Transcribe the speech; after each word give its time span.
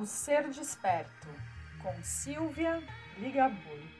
O 0.00 0.06
Ser 0.06 0.48
Desperto, 0.48 1.28
com 1.82 1.92
Silvia 2.02 2.82
Ligabui. 3.18 3.99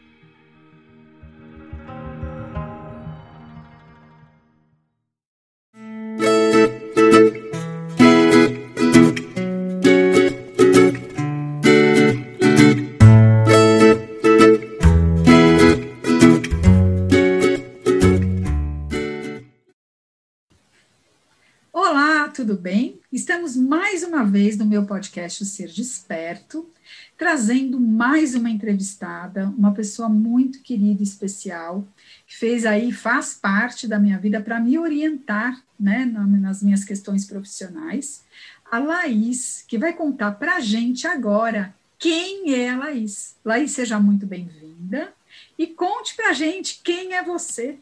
Estamos 23.40 23.56
mais 23.56 24.02
uma 24.02 24.22
vez 24.22 24.58
no 24.58 24.66
meu 24.66 24.84
podcast 24.84 25.42
O 25.42 25.46
Ser 25.46 25.68
Desperto, 25.68 26.68
trazendo 27.16 27.80
mais 27.80 28.34
uma 28.34 28.50
entrevistada, 28.50 29.46
uma 29.56 29.72
pessoa 29.72 30.10
muito 30.10 30.60
querida 30.60 31.00
e 31.00 31.04
especial, 31.04 31.82
que 32.26 32.36
fez 32.36 32.66
aí, 32.66 32.92
faz 32.92 33.32
parte 33.32 33.88
da 33.88 33.98
minha 33.98 34.18
vida 34.18 34.42
para 34.42 34.60
me 34.60 34.78
orientar 34.78 35.58
né, 35.78 36.04
nas 36.04 36.62
minhas 36.62 36.84
questões 36.84 37.24
profissionais. 37.24 38.22
A 38.70 38.78
Laís, 38.78 39.64
que 39.66 39.78
vai 39.78 39.94
contar 39.94 40.32
para 40.32 40.56
a 40.56 40.60
gente 40.60 41.06
agora 41.06 41.74
quem 41.98 42.52
é 42.54 42.68
a 42.68 42.76
Laís. 42.76 43.36
Laís, 43.42 43.70
seja 43.70 43.98
muito 43.98 44.26
bem-vinda 44.26 45.14
e 45.58 45.66
conte 45.66 46.14
para 46.14 46.28
a 46.28 46.34
gente 46.34 46.82
quem 46.84 47.14
é 47.14 47.22
você. 47.22 47.78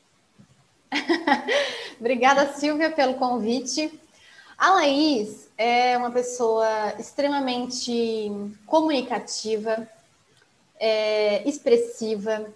Obrigada, 1.99 2.53
Silvia, 2.53 2.93
pelo 2.93 3.15
convite. 3.15 3.91
A 4.57 4.71
Laís 4.75 5.48
é 5.59 5.99
uma 5.99 6.13
pessoa 6.13 6.95
extremamente 7.01 8.31
comunicativa, 8.65 9.89
é, 10.79 11.47
expressiva 11.49 12.47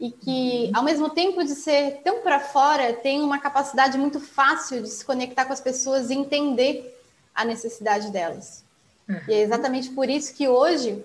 e 0.00 0.10
que, 0.10 0.70
ao 0.74 0.82
mesmo 0.82 1.10
tempo 1.10 1.44
de 1.44 1.54
ser 1.54 2.00
tão 2.02 2.22
para 2.22 2.40
fora, 2.40 2.94
tem 2.94 3.20
uma 3.20 3.38
capacidade 3.38 3.98
muito 3.98 4.18
fácil 4.18 4.82
de 4.82 4.88
se 4.88 5.04
conectar 5.04 5.44
com 5.44 5.52
as 5.52 5.60
pessoas 5.60 6.08
e 6.08 6.14
entender 6.14 6.98
a 7.34 7.44
necessidade 7.44 8.10
delas. 8.10 8.64
Uhum. 9.06 9.20
E 9.28 9.34
é 9.34 9.42
exatamente 9.42 9.90
por 9.90 10.08
isso 10.08 10.34
que 10.34 10.48
hoje 10.48 11.04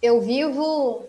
eu 0.00 0.20
vivo 0.20 1.04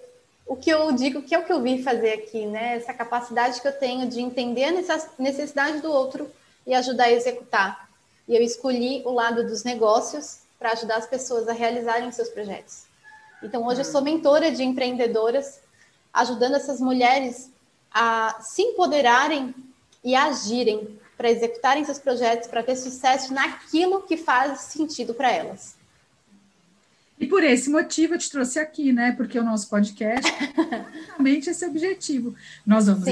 o 0.47 0.55
que 0.55 0.69
eu 0.69 0.91
digo 0.91 1.21
que 1.21 1.33
é 1.33 1.39
o 1.39 1.45
que 1.45 1.53
eu 1.53 1.61
vim 1.61 1.81
fazer 1.81 2.13
aqui, 2.13 2.45
né? 2.45 2.77
Essa 2.77 2.93
capacidade 2.93 3.61
que 3.61 3.67
eu 3.67 3.71
tenho 3.73 4.07
de 4.07 4.19
entender 4.19 4.65
a 4.65 4.71
necessidade 5.19 5.81
do 5.81 5.91
outro 5.91 6.29
e 6.65 6.73
ajudar 6.73 7.05
a 7.05 7.11
executar 7.11 7.84
e 8.27 8.35
eu 8.35 8.41
escolhi 8.41 9.01
o 9.05 9.11
lado 9.11 9.45
dos 9.45 9.63
negócios 9.63 10.39
para 10.57 10.71
ajudar 10.71 10.97
as 10.97 11.07
pessoas 11.07 11.47
a 11.47 11.53
realizarem 11.53 12.11
seus 12.11 12.29
projetos. 12.29 12.83
Então, 13.43 13.65
hoje 13.67 13.81
eu 13.81 13.85
sou 13.85 14.01
mentora 14.01 14.51
de 14.51 14.63
empreendedoras, 14.63 15.59
ajudando 16.13 16.55
essas 16.55 16.79
mulheres 16.79 17.51
a 17.93 18.37
se 18.41 18.61
empoderarem 18.61 19.53
e 20.03 20.15
agirem 20.15 20.99
para 21.17 21.29
executarem 21.29 21.85
seus 21.85 21.99
projetos, 21.99 22.47
para 22.47 22.63
ter 22.63 22.75
sucesso 22.75 23.33
naquilo 23.33 24.01
que 24.01 24.17
faz 24.17 24.61
sentido 24.61 25.13
para 25.13 25.31
elas. 25.31 25.75
E 27.17 27.25
por 27.25 27.41
esse 27.43 27.69
motivo 27.69 28.15
eu 28.15 28.19
te 28.19 28.29
trouxe 28.29 28.59
aqui, 28.59 28.91
né? 28.91 29.13
Porque 29.13 29.39
o 29.39 29.43
nosso 29.43 29.69
podcast 29.69 30.29
realmente 31.07 31.49
esse 31.49 31.65
objetivo. 31.65 32.35
Nós 32.65 32.87
vamos 32.87 33.05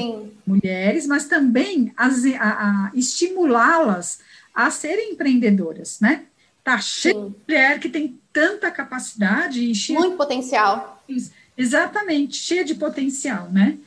mulheres, 0.45 1.07
mas 1.07 1.25
também 1.25 1.93
estimulá-las 2.93 4.19
a 4.53 4.69
serem 4.69 5.13
empreendedoras, 5.13 5.99
né? 5.99 6.25
Tá 6.63 6.79
cheio 6.79 7.29
de 7.29 7.35
mulher 7.47 7.79
que 7.79 7.89
tem 7.89 8.19
tanta 8.31 8.71
capacidade 8.71 9.63
e 9.63 9.75
cheia 9.75 9.99
muito 9.99 10.11
de... 10.11 10.17
potencial. 10.17 11.03
Exatamente, 11.57 12.37
cheia 12.37 12.63
de 12.63 12.75
potencial, 12.75 13.49
né? 13.51 13.77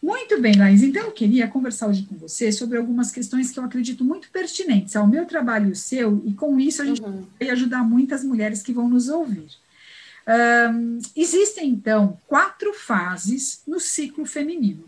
Muito 0.00 0.40
bem, 0.40 0.54
Laís. 0.54 0.82
Então, 0.82 1.02
eu 1.02 1.10
queria 1.10 1.48
conversar 1.48 1.88
hoje 1.88 2.02
com 2.04 2.16
você 2.16 2.52
sobre 2.52 2.78
algumas 2.78 3.10
questões 3.10 3.50
que 3.50 3.58
eu 3.58 3.64
acredito 3.64 4.04
muito 4.04 4.30
pertinentes 4.30 4.94
ao 4.94 5.08
meu 5.08 5.26
trabalho 5.26 5.68
e 5.68 5.72
o 5.72 5.76
seu, 5.76 6.22
e 6.24 6.32
com 6.34 6.60
isso 6.60 6.82
a 6.82 6.84
gente 6.84 7.02
uhum. 7.02 7.26
vai 7.38 7.50
ajudar 7.50 7.82
muitas 7.82 8.22
mulheres 8.22 8.62
que 8.62 8.72
vão 8.72 8.88
nos 8.88 9.08
ouvir. 9.08 9.48
Um, 10.28 10.98
existem, 11.16 11.70
então, 11.70 12.18
quatro 12.28 12.72
fases 12.74 13.62
no 13.66 13.80
ciclo 13.80 14.24
feminino, 14.24 14.84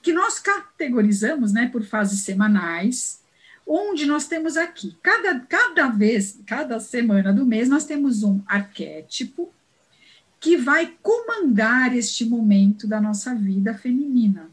que 0.00 0.12
nós 0.12 0.38
categorizamos 0.38 1.52
né, 1.52 1.68
por 1.70 1.82
fases 1.84 2.20
semanais, 2.20 3.17
onde 3.68 4.06
nós 4.06 4.26
temos 4.26 4.56
aqui, 4.56 4.96
cada, 5.02 5.40
cada 5.40 5.88
vez, 5.88 6.40
cada 6.46 6.80
semana 6.80 7.32
do 7.32 7.44
mês, 7.44 7.68
nós 7.68 7.84
temos 7.84 8.22
um 8.22 8.40
arquétipo 8.46 9.52
que 10.40 10.56
vai 10.56 10.96
comandar 11.02 11.94
este 11.94 12.24
momento 12.24 12.86
da 12.86 13.00
nossa 13.00 13.34
vida 13.34 13.74
feminina. 13.74 14.50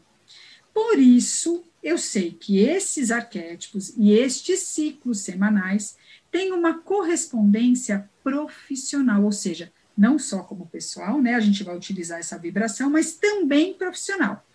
Por 0.74 0.98
isso, 0.98 1.64
eu 1.82 1.96
sei 1.96 2.32
que 2.32 2.58
esses 2.58 3.10
arquétipos 3.10 3.94
e 3.96 4.12
estes 4.12 4.60
ciclos 4.60 5.20
semanais 5.20 5.96
têm 6.30 6.52
uma 6.52 6.74
correspondência 6.74 8.10
profissional, 8.22 9.24
ou 9.24 9.32
seja, 9.32 9.72
não 9.96 10.18
só 10.18 10.42
como 10.42 10.66
pessoal, 10.66 11.22
né? 11.22 11.34
A 11.34 11.40
gente 11.40 11.64
vai 11.64 11.74
utilizar 11.74 12.18
essa 12.18 12.36
vibração, 12.36 12.90
mas 12.90 13.12
também 13.12 13.72
profissional. 13.72 14.45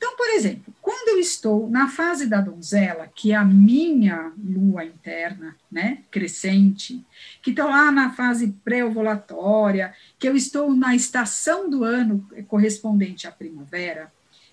Então, 0.00 0.16
por 0.16 0.30
exemplo, 0.30 0.72
quando 0.80 1.08
eu 1.10 1.20
estou 1.20 1.68
na 1.68 1.86
fase 1.86 2.26
da 2.26 2.40
donzela, 2.40 3.06
que 3.14 3.32
é 3.32 3.34
a 3.36 3.44
minha 3.44 4.32
lua 4.42 4.82
interna, 4.82 5.54
né, 5.70 5.98
crescente, 6.10 7.04
que 7.42 7.50
estou 7.50 7.66
lá 7.66 7.92
na 7.92 8.10
fase 8.10 8.56
pré-ovulatória, 8.64 9.94
que 10.18 10.26
eu 10.26 10.34
estou 10.34 10.74
na 10.74 10.96
estação 10.96 11.68
do 11.68 11.84
ano 11.84 12.26
correspondente 12.48 13.26
à 13.26 13.30
primavera, 13.30 14.10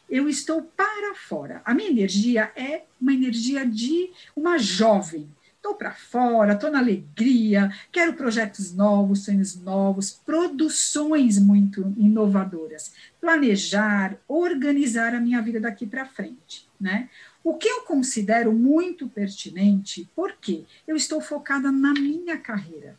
eu 0.10 0.28
estou 0.28 0.62
para 0.62 1.16
fora. 1.16 1.62
A 1.64 1.74
minha 1.74 1.90
energia 1.90 2.52
é 2.54 2.84
uma 3.00 3.14
energia 3.14 3.66
de 3.66 4.10
uma 4.36 4.58
jovem, 4.58 5.30
estou 5.58 5.76
para 5.76 5.92
fora, 5.92 6.54
estou 6.54 6.72
na 6.72 6.80
alegria, 6.80 7.72
quero 7.92 8.14
projetos 8.14 8.74
novos, 8.74 9.26
sonhos 9.26 9.56
novos, 9.56 10.12
produções 10.26 11.38
muito 11.38 11.82
inovadoras, 11.98 12.94
planejar, 13.20 14.18
organizar 14.28 15.14
a 15.14 15.20
minha 15.20 15.42
vida 15.42 15.60
daqui 15.60 15.86
para 15.86 16.06
frente, 16.06 16.68
né? 16.80 17.10
O 17.44 17.56
que 17.56 17.68
eu 17.68 17.82
considero 17.82 18.54
muito 18.54 19.08
pertinente, 19.08 20.10
porque 20.16 20.66
eu 20.88 20.96
estou 20.96 21.22
focada 21.22 21.72
na 21.72 21.94
minha 21.94 22.38
carreira. 22.38 22.98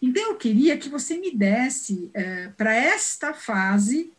Então, 0.00 0.30
eu 0.30 0.36
queria 0.36 0.76
que 0.76 0.88
você 0.88 1.16
me 1.16 1.30
desse, 1.30 2.10
é, 2.14 2.48
para 2.56 2.74
esta 2.74 3.32
fase, 3.32 4.12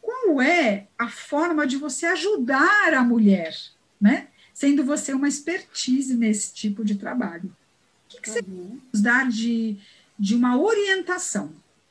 qual 0.00 0.40
é 0.40 0.86
a 0.98 1.08
forma 1.08 1.66
de 1.66 1.76
você 1.76 2.06
ajudar 2.06 2.94
a 2.94 3.02
mulher, 3.02 3.54
né? 4.00 4.28
Sendo 4.56 4.82
você 4.82 5.12
uma 5.12 5.28
expertise 5.28 6.16
nesse 6.16 6.54
tipo 6.54 6.82
de 6.82 6.94
trabalho. 6.94 7.44
O 7.44 8.08
que, 8.08 8.22
que 8.22 8.30
você 8.30 8.40
uhum. 8.40 8.80
nos 8.90 9.02
dar 9.02 9.28
de, 9.28 9.76
de 10.18 10.34
uma 10.34 10.58
orientação? 10.58 11.50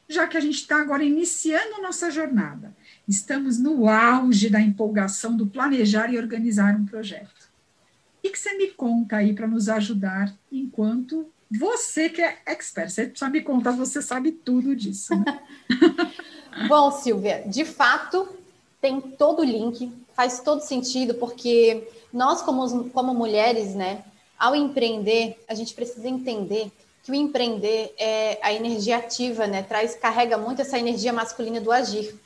Já 0.09 0.27
que 0.27 0.35
a 0.35 0.39
gente 0.39 0.55
está 0.55 0.81
agora 0.81 1.03
iniciando 1.03 1.79
nossa 1.79 2.09
jornada, 2.09 2.75
estamos 3.07 3.59
no 3.59 3.87
auge 3.87 4.49
da 4.49 4.59
empolgação 4.59 5.37
do 5.37 5.45
planejar 5.45 6.11
e 6.11 6.17
organizar 6.17 6.75
um 6.75 6.87
projeto. 6.87 7.51
O 8.17 8.23
que, 8.23 8.31
que 8.31 8.39
você 8.39 8.57
me 8.57 8.71
conta 8.71 9.17
aí 9.17 9.35
para 9.35 9.45
nos 9.45 9.69
ajudar 9.69 10.33
enquanto 10.51 11.31
você 11.51 12.09
que 12.09 12.23
é 12.23 12.39
expert? 12.47 12.89
Você 12.89 13.11
só 13.13 13.29
me 13.29 13.41
conta, 13.41 13.71
você 13.71 14.01
sabe 14.01 14.31
tudo 14.31 14.75
disso. 14.75 15.13
Né? 15.15 15.39
Bom, 16.67 16.89
Silvia, 16.89 17.43
de 17.47 17.63
fato, 17.63 18.27
tem 18.81 18.99
todo 18.99 19.41
o 19.41 19.45
link, 19.45 19.93
faz 20.15 20.39
todo 20.39 20.61
sentido, 20.61 21.15
porque 21.15 21.87
nós, 22.11 22.41
como, 22.41 22.89
como 22.89 23.13
mulheres, 23.13 23.75
né, 23.75 24.03
ao 24.39 24.55
empreender, 24.55 25.43
a 25.47 25.53
gente 25.53 25.73
precisa 25.73 26.07
entender 26.07 26.71
que 27.03 27.11
o 27.11 27.15
empreender 27.15 27.93
é 27.97 28.39
a 28.41 28.51
energia 28.53 28.97
ativa, 28.97 29.45
né, 29.45 29.61
traz, 29.61 29.95
carrega 29.95 30.37
muito 30.37 30.61
essa 30.61 30.79
energia 30.79 31.13
masculina 31.13 31.61
do 31.61 31.71
agir. 31.71 32.19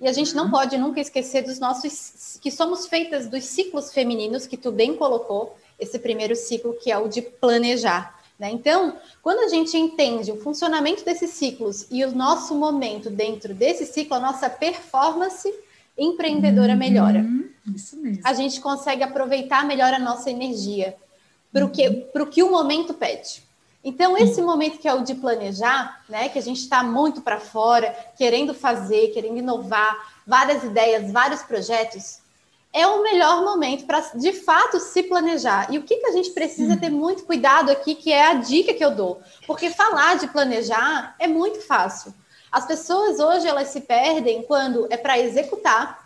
E 0.00 0.08
a 0.08 0.12
gente 0.12 0.34
não 0.34 0.46
uhum. 0.46 0.50
pode 0.50 0.76
nunca 0.76 1.00
esquecer 1.00 1.42
dos 1.42 1.58
nossos, 1.60 2.38
que 2.42 2.50
somos 2.50 2.86
feitas 2.86 3.28
dos 3.28 3.44
ciclos 3.44 3.92
femininos, 3.92 4.46
que 4.46 4.56
tu 4.56 4.72
bem 4.72 4.96
colocou, 4.96 5.56
esse 5.78 5.98
primeiro 5.98 6.34
ciclo, 6.34 6.74
que 6.74 6.90
é 6.90 6.98
o 6.98 7.08
de 7.08 7.22
planejar. 7.22 8.20
Né? 8.38 8.50
Então, 8.50 8.96
quando 9.22 9.40
a 9.40 9.48
gente 9.48 9.76
entende 9.76 10.32
o 10.32 10.40
funcionamento 10.40 11.04
desses 11.04 11.30
ciclos 11.30 11.86
e 11.90 12.04
o 12.04 12.12
nosso 12.12 12.54
momento 12.54 13.10
dentro 13.10 13.54
desse 13.54 13.86
ciclo, 13.86 14.16
a 14.16 14.20
nossa 14.20 14.50
performance 14.50 15.52
empreendedora 15.96 16.72
uhum. 16.72 16.78
melhora. 16.78 17.26
Isso 17.74 17.96
mesmo. 17.96 18.22
A 18.24 18.34
gente 18.34 18.60
consegue 18.60 19.02
aproveitar 19.02 19.64
melhor 19.64 19.92
a 19.94 19.98
nossa 19.98 20.30
energia 20.30 20.96
para 21.52 21.64
o 21.64 21.70
que, 21.70 21.88
uhum. 21.88 22.26
que 22.26 22.42
o 22.42 22.50
momento 22.50 22.94
pede. 22.94 23.42
Então, 23.82 24.16
esse 24.16 24.40
momento 24.40 24.78
que 24.78 24.88
é 24.88 24.94
o 24.94 25.04
de 25.04 25.14
planejar, 25.14 26.02
né, 26.08 26.30
que 26.30 26.38
a 26.38 26.42
gente 26.42 26.60
está 26.60 26.82
muito 26.82 27.20
para 27.20 27.38
fora, 27.38 27.94
querendo 28.16 28.54
fazer, 28.54 29.08
querendo 29.08 29.36
inovar, 29.36 29.94
várias 30.26 30.64
ideias, 30.64 31.12
vários 31.12 31.42
projetos, 31.42 32.20
é 32.72 32.86
o 32.86 33.02
melhor 33.02 33.44
momento 33.44 33.84
para, 33.84 34.00
de 34.14 34.32
fato, 34.32 34.80
se 34.80 35.02
planejar. 35.02 35.72
E 35.72 35.78
o 35.78 35.82
que, 35.82 35.96
que 35.96 36.06
a 36.06 36.12
gente 36.12 36.30
precisa 36.30 36.76
ter 36.76 36.90
muito 36.90 37.24
cuidado 37.24 37.70
aqui, 37.70 37.94
que 37.94 38.10
é 38.10 38.26
a 38.26 38.34
dica 38.34 38.72
que 38.72 38.84
eu 38.84 38.90
dou. 38.90 39.20
Porque 39.46 39.70
falar 39.70 40.16
de 40.16 40.26
planejar 40.28 41.14
é 41.18 41.28
muito 41.28 41.60
fácil. 41.60 42.12
As 42.54 42.66
pessoas 42.66 43.18
hoje, 43.18 43.46
elas 43.46 43.68
se 43.68 43.80
perdem 43.80 44.42
quando 44.44 44.86
é 44.90 44.96
para 44.96 45.18
executar, 45.18 46.04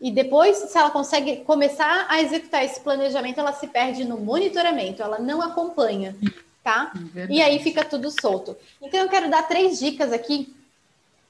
e 0.00 0.10
depois, 0.10 0.56
se 0.56 0.78
ela 0.78 0.90
consegue 0.90 1.38
começar 1.38 2.06
a 2.08 2.20
executar 2.22 2.64
esse 2.64 2.80
planejamento, 2.80 3.38
ela 3.38 3.52
se 3.52 3.66
perde 3.66 4.04
no 4.04 4.18
monitoramento, 4.18 5.02
ela 5.02 5.18
não 5.18 5.42
acompanha, 5.42 6.16
tá? 6.62 6.92
É 7.16 7.26
e 7.28 7.42
aí 7.42 7.58
fica 7.62 7.84
tudo 7.84 8.10
solto. 8.10 8.56
Então, 8.80 9.00
eu 9.00 9.08
quero 9.08 9.30
dar 9.30 9.48
três 9.48 9.78
dicas 9.78 10.12
aqui 10.12 10.54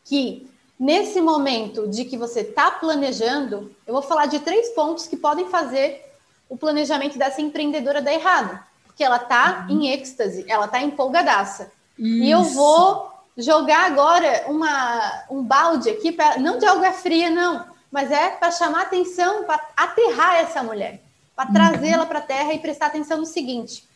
que 0.05 0.51
Nesse 0.81 1.21
momento 1.21 1.89
de 1.89 2.07
que 2.07 2.17
você 2.17 2.41
está 2.41 2.71
planejando, 2.71 3.71
eu 3.87 3.93
vou 3.93 4.01
falar 4.01 4.25
de 4.25 4.41
três 4.41 4.71
pontos 4.71 5.07
que 5.07 5.15
podem 5.15 5.47
fazer 5.51 6.03
o 6.49 6.57
planejamento 6.57 7.19
dessa 7.19 7.43
empreendedora 7.43 8.01
dar 8.01 8.15
errado. 8.15 8.59
Porque 8.87 9.05
ela 9.05 9.17
está 9.17 9.67
uhum. 9.69 9.83
em 9.83 9.93
êxtase, 9.93 10.47
ela 10.49 10.65
está 10.65 10.81
empolgadaça. 10.81 11.71
Isso. 11.99 12.25
E 12.25 12.31
eu 12.31 12.43
vou 12.45 13.13
jogar 13.41 13.87
agora 13.87 14.45
uma, 14.49 15.25
um 15.31 15.43
balde 15.43 15.91
aqui, 15.91 16.13
pra, 16.13 16.39
não 16.39 16.59
de 16.59 16.67
água 16.67 16.93
fria, 16.93 17.31
não, 17.31 17.67
mas 17.91 18.11
é 18.11 18.31
para 18.31 18.51
chamar 18.51 18.83
atenção, 18.83 19.45
para 19.45 19.61
aterrar 19.77 20.37
essa 20.37 20.63
mulher, 20.63 21.03
para 21.35 21.47
uhum. 21.47 21.53
trazê-la 21.53 22.07
para 22.07 22.19
a 22.19 22.23
terra 22.23 22.53
e 22.53 22.59
prestar 22.59 22.87
atenção 22.87 23.19
no 23.19 23.27
seguinte: 23.27 23.89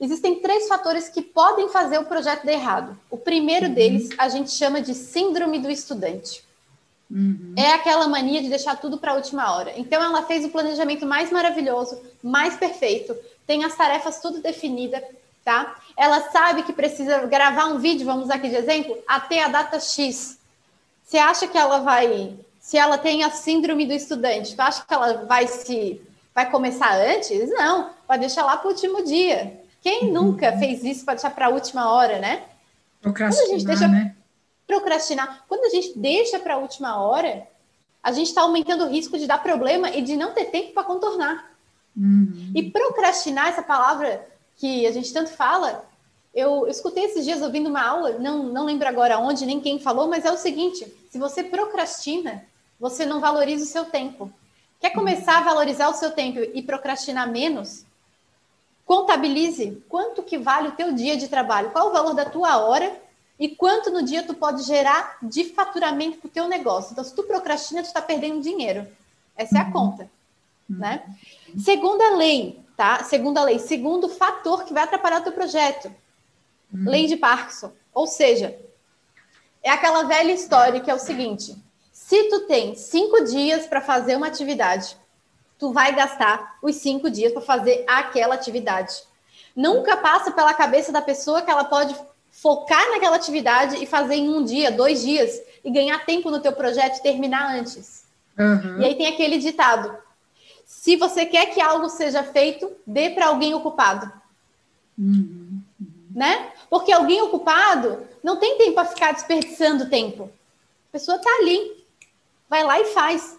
Existem 0.00 0.40
três 0.40 0.66
fatores 0.66 1.10
que 1.10 1.20
podem 1.20 1.68
fazer 1.68 1.98
o 1.98 2.06
projeto 2.06 2.46
dar 2.46 2.52
errado. 2.52 2.98
O 3.10 3.18
primeiro 3.18 3.66
uhum. 3.66 3.74
deles 3.74 4.08
a 4.16 4.30
gente 4.30 4.50
chama 4.50 4.80
de 4.80 4.94
síndrome 4.94 5.58
do 5.58 5.70
estudante. 5.70 6.42
Uhum. 7.10 7.54
É 7.58 7.72
aquela 7.72 8.08
mania 8.08 8.40
de 8.40 8.48
deixar 8.48 8.76
tudo 8.80 8.96
para 8.96 9.12
a 9.12 9.16
última 9.16 9.52
hora. 9.54 9.74
Então, 9.76 10.02
ela 10.02 10.22
fez 10.22 10.44
o 10.44 10.48
planejamento 10.48 11.04
mais 11.04 11.30
maravilhoso, 11.30 12.00
mais 12.22 12.56
perfeito, 12.56 13.14
tem 13.46 13.64
as 13.64 13.76
tarefas 13.76 14.20
tudo 14.20 14.40
definida, 14.40 15.02
tá? 15.44 15.76
Ela 15.96 16.30
sabe 16.30 16.62
que 16.62 16.72
precisa 16.72 17.26
gravar 17.26 17.66
um 17.66 17.78
vídeo, 17.78 18.06
vamos 18.06 18.24
usar 18.24 18.36
aqui 18.36 18.48
de 18.48 18.56
exemplo, 18.56 18.96
até 19.06 19.44
a 19.44 19.48
data 19.48 19.78
X. 19.80 20.38
Você 21.04 21.18
acha 21.18 21.48
que 21.48 21.58
ela 21.58 21.80
vai, 21.80 22.36
se 22.60 22.78
ela 22.78 22.96
tem 22.96 23.24
a 23.24 23.30
síndrome 23.30 23.86
do 23.86 23.92
estudante, 23.92 24.54
você 24.54 24.62
acha 24.62 24.84
que 24.86 24.94
ela 24.94 25.24
vai 25.24 25.46
se 25.46 26.00
vai 26.34 26.50
começar 26.50 26.94
antes? 26.94 27.50
Não, 27.50 27.90
vai 28.06 28.18
deixar 28.18 28.44
lá 28.44 28.56
para 28.56 28.68
o 28.68 28.70
último 28.70 29.04
dia. 29.04 29.60
Quem 29.82 30.06
uhum. 30.06 30.12
nunca 30.12 30.56
fez 30.58 30.84
isso 30.84 31.04
para 31.04 31.14
deixar 31.14 31.30
para 31.30 31.46
a 31.46 31.50
última 31.50 31.90
hora, 31.92 32.18
né? 32.18 32.44
Procrastinar, 33.00 33.46
Quando 33.46 33.50
a 33.50 33.58
gente 33.58 33.66
deixa 33.66 33.88
né? 33.88 34.14
procrastinar, 34.66 35.44
quando 35.48 35.64
a 35.64 35.68
gente 35.70 35.98
deixa 35.98 36.38
para 36.38 36.54
a 36.54 36.58
última 36.58 37.00
hora, 37.00 37.46
a 38.02 38.12
gente 38.12 38.28
está 38.28 38.42
aumentando 38.42 38.84
o 38.84 38.88
risco 38.88 39.18
de 39.18 39.26
dar 39.26 39.42
problema 39.42 39.90
e 39.90 40.02
de 40.02 40.16
não 40.16 40.32
ter 40.32 40.46
tempo 40.46 40.72
para 40.72 40.84
contornar. 40.84 41.50
Uhum. 41.96 42.52
E 42.54 42.70
procrastinar, 42.70 43.48
essa 43.48 43.62
palavra 43.62 44.26
que 44.60 44.86
a 44.86 44.92
gente 44.92 45.10
tanto 45.10 45.30
fala, 45.30 45.88
eu, 46.34 46.66
eu 46.66 46.68
escutei 46.68 47.06
esses 47.06 47.24
dias 47.24 47.40
ouvindo 47.40 47.70
uma 47.70 47.82
aula, 47.82 48.18
não, 48.18 48.42
não 48.44 48.66
lembro 48.66 48.86
agora 48.86 49.18
onde, 49.18 49.46
nem 49.46 49.58
quem 49.58 49.80
falou, 49.80 50.06
mas 50.06 50.26
é 50.26 50.30
o 50.30 50.36
seguinte: 50.36 50.86
se 51.10 51.18
você 51.18 51.42
procrastina, 51.42 52.44
você 52.78 53.06
não 53.06 53.20
valoriza 53.20 53.64
o 53.64 53.66
seu 53.66 53.86
tempo. 53.86 54.30
Quer 54.78 54.90
começar 54.90 55.38
a 55.38 55.42
valorizar 55.42 55.88
o 55.88 55.94
seu 55.94 56.10
tempo 56.10 56.38
e 56.54 56.62
procrastinar 56.62 57.30
menos? 57.30 57.84
Contabilize 58.84 59.82
quanto 59.88 60.22
que 60.22 60.36
vale 60.36 60.68
o 60.68 60.72
teu 60.72 60.92
dia 60.92 61.16
de 61.16 61.28
trabalho, 61.28 61.70
qual 61.70 61.88
o 61.88 61.92
valor 61.92 62.14
da 62.14 62.26
tua 62.26 62.58
hora 62.58 62.94
e 63.38 63.48
quanto 63.48 63.90
no 63.90 64.02
dia 64.02 64.22
tu 64.22 64.34
pode 64.34 64.62
gerar 64.64 65.16
de 65.22 65.44
faturamento 65.44 66.18
para 66.18 66.28
o 66.28 66.30
teu 66.30 66.46
negócio. 66.46 66.92
Então, 66.92 67.04
se 67.04 67.14
tu 67.14 67.22
procrastina, 67.22 67.82
tu 67.82 67.86
está 67.86 68.02
perdendo 68.02 68.42
dinheiro. 68.42 68.86
Essa 69.34 69.58
é 69.58 69.60
a 69.62 69.64
uhum. 69.64 69.72
conta, 69.72 70.10
uhum. 70.68 70.76
né? 70.76 71.02
Segunda 71.58 72.16
lei, 72.16 72.59
tá? 72.80 73.04
Segunda 73.04 73.42
lei, 73.42 73.58
segundo 73.58 74.08
fator 74.08 74.64
que 74.64 74.72
vai 74.72 74.84
atrapalhar 74.84 75.20
o 75.20 75.24
teu 75.24 75.32
projeto. 75.32 75.94
Uhum. 76.72 76.88
Lei 76.88 77.06
de 77.06 77.16
Parkinson. 77.16 77.72
Ou 77.92 78.06
seja, 78.06 78.58
é 79.62 79.70
aquela 79.70 80.04
velha 80.04 80.32
história 80.32 80.80
que 80.80 80.90
é 80.90 80.94
o 80.94 80.98
seguinte: 80.98 81.54
se 81.92 82.30
tu 82.30 82.46
tem 82.46 82.74
cinco 82.74 83.24
dias 83.24 83.66
para 83.66 83.82
fazer 83.82 84.16
uma 84.16 84.28
atividade 84.28 84.96
tu 85.60 85.72
vai 85.72 85.94
gastar 85.94 86.56
os 86.62 86.76
cinco 86.76 87.10
dias 87.10 87.32
para 87.32 87.42
fazer 87.42 87.84
aquela 87.86 88.34
atividade. 88.34 88.94
Nunca 89.54 89.94
passa 89.98 90.30
pela 90.30 90.54
cabeça 90.54 90.90
da 90.90 91.02
pessoa 91.02 91.42
que 91.42 91.50
ela 91.50 91.64
pode 91.64 91.94
focar 92.30 92.90
naquela 92.90 93.16
atividade 93.16 93.76
e 93.76 93.86
fazer 93.86 94.14
em 94.14 94.28
um 94.30 94.42
dia, 94.42 94.72
dois 94.72 95.02
dias, 95.02 95.38
e 95.62 95.70
ganhar 95.70 96.06
tempo 96.06 96.30
no 96.30 96.40
teu 96.40 96.52
projeto 96.52 96.96
e 96.96 97.02
terminar 97.02 97.54
antes. 97.54 98.06
Uhum. 98.38 98.80
E 98.80 98.86
aí 98.86 98.94
tem 98.94 99.06
aquele 99.06 99.36
ditado: 99.36 99.94
se 100.70 100.96
você 100.96 101.26
quer 101.26 101.46
que 101.46 101.60
algo 101.60 101.88
seja 101.88 102.22
feito, 102.22 102.70
dê 102.86 103.10
para 103.10 103.26
alguém 103.26 103.54
ocupado. 103.54 104.10
Uhum. 104.96 105.60
Né? 106.14 106.52
Porque 106.68 106.92
alguém 106.92 107.20
ocupado 107.22 108.06
não 108.22 108.36
tem 108.36 108.56
tempo 108.56 108.74
para 108.74 108.88
ficar 108.88 109.12
desperdiçando 109.12 109.90
tempo. 109.90 110.30
A 110.88 110.92
pessoa 110.92 111.16
está 111.16 111.30
ali, 111.40 111.84
vai 112.48 112.62
lá 112.62 112.78
e 112.80 112.84
faz. 112.86 113.38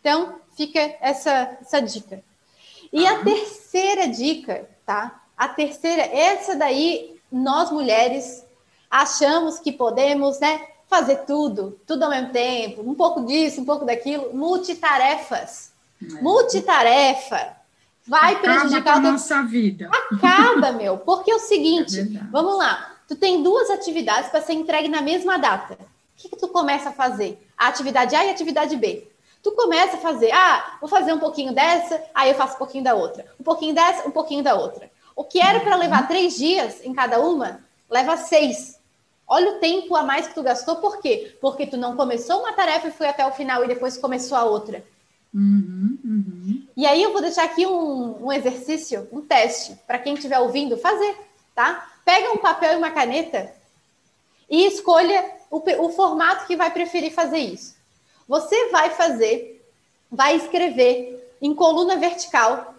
Então, 0.00 0.40
Fica 0.56 0.96
essa, 1.00 1.56
essa 1.60 1.80
dica. 1.80 2.22
E 2.92 3.06
a 3.06 3.22
terceira 3.24 4.06
dica, 4.08 4.68
tá? 4.84 5.22
A 5.36 5.48
terceira, 5.48 6.02
essa 6.02 6.54
daí, 6.54 7.18
nós 7.30 7.70
mulheres 7.70 8.44
achamos 8.90 9.58
que 9.58 9.72
podemos, 9.72 10.38
né? 10.38 10.68
Fazer 10.88 11.24
tudo, 11.24 11.80
tudo 11.86 12.02
ao 12.02 12.10
mesmo 12.10 12.32
tempo, 12.32 12.82
um 12.82 12.94
pouco 12.94 13.24
disso, 13.24 13.62
um 13.62 13.64
pouco 13.64 13.86
daquilo, 13.86 14.34
multitarefas. 14.34 15.71
É. 16.18 16.22
Multitarefa 16.22 17.56
vai 18.06 18.34
Acaba 18.34 18.60
prejudicar 18.60 18.96
a 18.96 19.00
nossa 19.00 19.42
vida. 19.42 19.90
Acaba, 19.92 20.72
meu, 20.72 20.98
porque 20.98 21.30
é 21.30 21.34
o 21.34 21.38
seguinte, 21.40 22.00
é 22.00 22.24
vamos 22.30 22.58
lá, 22.58 22.96
tu 23.06 23.16
tem 23.16 23.42
duas 23.42 23.70
atividades 23.70 24.30
para 24.30 24.42
ser 24.42 24.54
entregue 24.54 24.88
na 24.88 25.00
mesma 25.00 25.38
data. 25.38 25.74
O 25.74 25.86
que, 26.16 26.28
que 26.28 26.36
tu 26.36 26.48
começa 26.48 26.90
a 26.90 26.92
fazer? 26.92 27.44
A 27.56 27.68
atividade 27.68 28.14
A 28.14 28.24
e 28.24 28.28
a 28.28 28.32
atividade 28.32 28.76
B. 28.76 29.08
Tu 29.42 29.50
começa 29.52 29.96
a 29.96 30.00
fazer, 30.00 30.30
ah, 30.30 30.76
vou 30.80 30.88
fazer 30.88 31.12
um 31.12 31.18
pouquinho 31.18 31.52
dessa, 31.52 32.00
aí 32.14 32.30
eu 32.30 32.36
faço 32.36 32.54
um 32.54 32.58
pouquinho 32.58 32.84
da 32.84 32.94
outra. 32.94 33.26
Um 33.40 33.42
pouquinho 33.42 33.74
dessa, 33.74 34.06
um 34.06 34.12
pouquinho 34.12 34.42
da 34.42 34.54
outra. 34.54 34.88
O 35.16 35.24
que 35.24 35.40
era 35.40 35.60
para 35.60 35.76
levar 35.76 36.06
três 36.06 36.36
dias 36.36 36.80
em 36.84 36.94
cada 36.94 37.20
uma, 37.20 37.60
leva 37.90 38.16
seis. 38.16 38.78
Olha 39.26 39.52
o 39.52 39.58
tempo 39.58 39.96
a 39.96 40.02
mais 40.02 40.28
que 40.28 40.34
tu 40.34 40.42
gastou, 40.42 40.76
por 40.76 40.98
quê? 40.98 41.36
Porque 41.40 41.66
tu 41.66 41.76
não 41.76 41.96
começou 41.96 42.40
uma 42.40 42.52
tarefa 42.52 42.88
e 42.88 42.92
foi 42.92 43.08
até 43.08 43.26
o 43.26 43.32
final 43.32 43.64
e 43.64 43.68
depois 43.68 43.98
começou 43.98 44.36
a 44.38 44.44
outra. 44.44 44.84
Uhum, 45.34 45.98
uhum. 46.04 46.66
E 46.76 46.86
aí 46.86 47.02
eu 47.02 47.12
vou 47.12 47.22
deixar 47.22 47.44
aqui 47.44 47.66
um, 47.66 48.26
um 48.26 48.32
exercício, 48.32 49.08
um 49.10 49.22
teste, 49.22 49.74
para 49.86 49.98
quem 49.98 50.14
estiver 50.14 50.38
ouvindo 50.38 50.76
fazer, 50.76 51.16
tá? 51.54 51.90
Pega 52.04 52.32
um 52.32 52.38
papel 52.38 52.74
e 52.74 52.76
uma 52.76 52.90
caneta 52.90 53.52
e 54.50 54.66
escolha 54.66 55.24
o, 55.50 55.62
o 55.86 55.88
formato 55.90 56.46
que 56.46 56.56
vai 56.56 56.70
preferir 56.70 57.12
fazer 57.12 57.38
isso. 57.38 57.74
Você 58.28 58.68
vai 58.70 58.90
fazer, 58.90 59.66
vai 60.10 60.36
escrever 60.36 61.36
em 61.40 61.54
coluna 61.54 61.96
vertical 61.96 62.74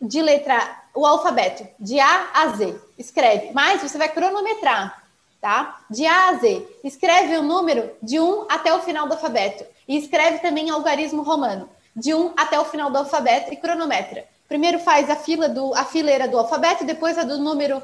de 0.00 0.20
letra 0.20 0.82
o 0.94 1.06
alfabeto, 1.06 1.66
de 1.78 1.98
A 1.98 2.30
a 2.34 2.48
Z. 2.48 2.78
Escreve, 2.98 3.52
mas 3.52 3.80
você 3.82 3.96
vai 3.96 4.08
cronometrar, 4.08 5.07
tá? 5.40 5.80
De 5.90 6.06
A 6.06 6.28
a 6.28 6.34
Z. 6.34 6.66
Escreve 6.84 7.36
o 7.36 7.42
número 7.42 7.90
de 8.02 8.18
1 8.20 8.46
até 8.48 8.74
o 8.74 8.80
final 8.80 9.06
do 9.06 9.14
alfabeto. 9.14 9.64
E 9.86 9.96
escreve 9.96 10.38
também 10.38 10.70
algarismo 10.70 11.22
romano, 11.22 11.68
de 11.94 12.14
1 12.14 12.34
até 12.36 12.58
o 12.58 12.64
final 12.64 12.90
do 12.90 12.98
alfabeto 12.98 13.52
e 13.52 13.56
cronometra. 13.56 14.26
Primeiro 14.48 14.78
faz 14.78 15.10
a 15.10 15.16
fila 15.16 15.48
do 15.48 15.74
a 15.74 15.84
fileira 15.84 16.26
do 16.26 16.38
alfabeto, 16.38 16.84
depois 16.84 17.18
a 17.18 17.22
do 17.22 17.38
número 17.38 17.82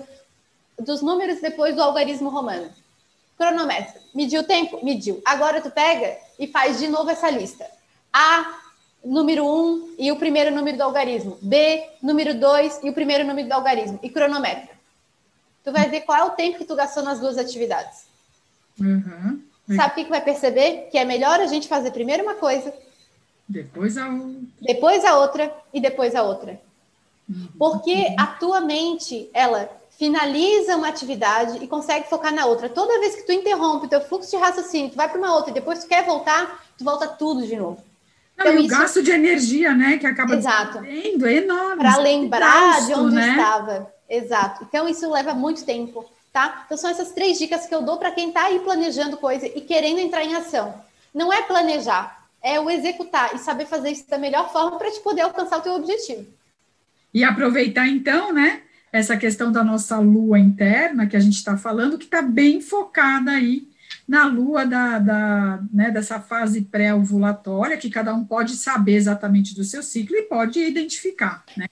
dos 0.78 1.02
números, 1.02 1.40
depois 1.40 1.74
do 1.74 1.82
algarismo 1.82 2.28
romano. 2.28 2.70
Cronometra. 3.36 4.00
Mediu 4.14 4.40
o 4.40 4.44
tempo? 4.44 4.84
Mediu. 4.84 5.20
Agora 5.24 5.60
tu 5.60 5.70
pega 5.70 6.16
e 6.38 6.46
faz 6.46 6.78
de 6.78 6.88
novo 6.88 7.10
essa 7.10 7.30
lista. 7.30 7.66
A, 8.12 8.58
número 9.04 9.44
1 9.44 9.48
um, 9.48 9.94
e 9.98 10.12
o 10.12 10.16
primeiro 10.16 10.54
número 10.54 10.76
do 10.76 10.82
algarismo. 10.82 11.38
B, 11.42 11.84
número 12.02 12.34
2 12.34 12.80
e 12.84 12.90
o 12.90 12.92
primeiro 12.92 13.24
número 13.24 13.48
do 13.48 13.52
algarismo. 13.52 13.98
E 14.02 14.08
cronometra. 14.08 14.73
Tu 15.64 15.72
vai 15.72 15.88
ver 15.88 16.02
qual 16.02 16.18
é 16.18 16.24
o 16.24 16.30
tempo 16.30 16.58
que 16.58 16.64
tu 16.64 16.76
gastou 16.76 17.02
nas 17.02 17.18
duas 17.18 17.38
atividades. 17.38 18.04
Uhum. 18.78 19.42
Sabe 19.74 19.92
o 19.92 19.94
que, 19.94 20.04
que 20.04 20.10
vai 20.10 20.20
perceber? 20.20 20.88
Que 20.90 20.98
é 20.98 21.04
melhor 21.04 21.40
a 21.40 21.46
gente 21.46 21.66
fazer 21.66 21.90
primeiro 21.90 22.22
uma 22.22 22.34
coisa, 22.34 22.72
depois 23.48 23.96
a 23.96 24.08
outra, 24.08 24.40
depois 24.60 25.04
a 25.04 25.18
outra 25.18 25.54
e 25.72 25.80
depois 25.80 26.14
a 26.14 26.22
outra. 26.22 26.60
Uhum. 27.28 27.48
Porque 27.58 28.14
a 28.18 28.26
tua 28.26 28.60
mente, 28.60 29.30
ela 29.32 29.70
finaliza 29.98 30.76
uma 30.76 30.88
atividade 30.88 31.62
e 31.62 31.68
consegue 31.68 32.08
focar 32.08 32.34
na 32.34 32.46
outra. 32.46 32.68
Toda 32.68 33.00
vez 33.00 33.14
que 33.14 33.22
tu 33.22 33.32
interrompe 33.32 33.86
o 33.86 33.88
teu 33.88 34.00
fluxo 34.00 34.30
de 34.30 34.36
raciocínio, 34.36 34.90
tu 34.90 34.96
vai 34.96 35.08
para 35.08 35.18
uma 35.18 35.34
outra 35.34 35.50
e 35.50 35.54
depois 35.54 35.80
tu 35.80 35.88
quer 35.88 36.04
voltar, 36.04 36.64
tu 36.76 36.84
volta 36.84 37.06
tudo 37.06 37.46
de 37.46 37.56
novo. 37.56 37.82
Não, 38.36 38.46
então, 38.46 38.54
e 38.54 38.56
o 38.56 38.60
isso... 38.60 38.68
gasto 38.68 39.02
de 39.02 39.10
energia, 39.10 39.74
né, 39.74 39.96
que 39.98 40.06
acaba 40.06 40.34
Exato. 40.34 40.78
é 40.84 41.32
enorme. 41.36 41.76
Para 41.78 41.96
lembrar 41.98 42.74
gasto, 42.74 42.86
de 42.86 42.94
onde 42.94 43.14
né? 43.14 43.30
estava. 43.30 43.94
Exato. 44.08 44.64
Então 44.68 44.88
isso 44.88 45.10
leva 45.10 45.34
muito 45.34 45.64
tempo, 45.64 46.04
tá? 46.32 46.64
Então 46.66 46.76
são 46.76 46.90
essas 46.90 47.12
três 47.12 47.38
dicas 47.38 47.66
que 47.66 47.74
eu 47.74 47.82
dou 47.82 47.96
para 47.96 48.10
quem 48.10 48.28
está 48.28 48.44
aí 48.44 48.58
planejando 48.60 49.16
coisa 49.16 49.46
e 49.46 49.60
querendo 49.60 49.98
entrar 49.98 50.24
em 50.24 50.34
ação. 50.34 50.74
Não 51.12 51.32
é 51.32 51.42
planejar, 51.42 52.28
é 52.42 52.60
o 52.60 52.68
executar 52.68 53.34
e 53.34 53.38
saber 53.38 53.66
fazer 53.66 53.90
isso 53.90 54.08
da 54.08 54.18
melhor 54.18 54.52
forma 54.52 54.78
para 54.78 54.90
te 54.90 55.00
poder 55.00 55.22
alcançar 55.22 55.58
o 55.58 55.62
teu 55.62 55.74
objetivo. 55.74 56.26
E 57.12 57.22
aproveitar 57.22 57.86
então, 57.86 58.32
né, 58.32 58.62
essa 58.92 59.16
questão 59.16 59.50
da 59.50 59.62
nossa 59.62 59.98
lua 59.98 60.38
interna 60.38 61.06
que 61.06 61.16
a 61.16 61.20
gente 61.20 61.36
está 61.36 61.56
falando, 61.56 61.96
que 61.96 62.04
está 62.04 62.20
bem 62.20 62.60
focada 62.60 63.30
aí 63.30 63.68
na 64.06 64.26
lua 64.26 64.64
da, 64.64 64.98
da 64.98 65.62
né, 65.72 65.90
dessa 65.90 66.20
fase 66.20 66.62
pré-ovulatória, 66.62 67.76
que 67.76 67.90
cada 67.90 68.14
um 68.14 68.24
pode 68.24 68.56
saber 68.56 68.94
exatamente 68.94 69.54
do 69.54 69.64
seu 69.64 69.82
ciclo 69.82 70.16
e 70.16 70.22
pode 70.22 70.60
identificar. 70.60 71.44
Né? 71.56 71.66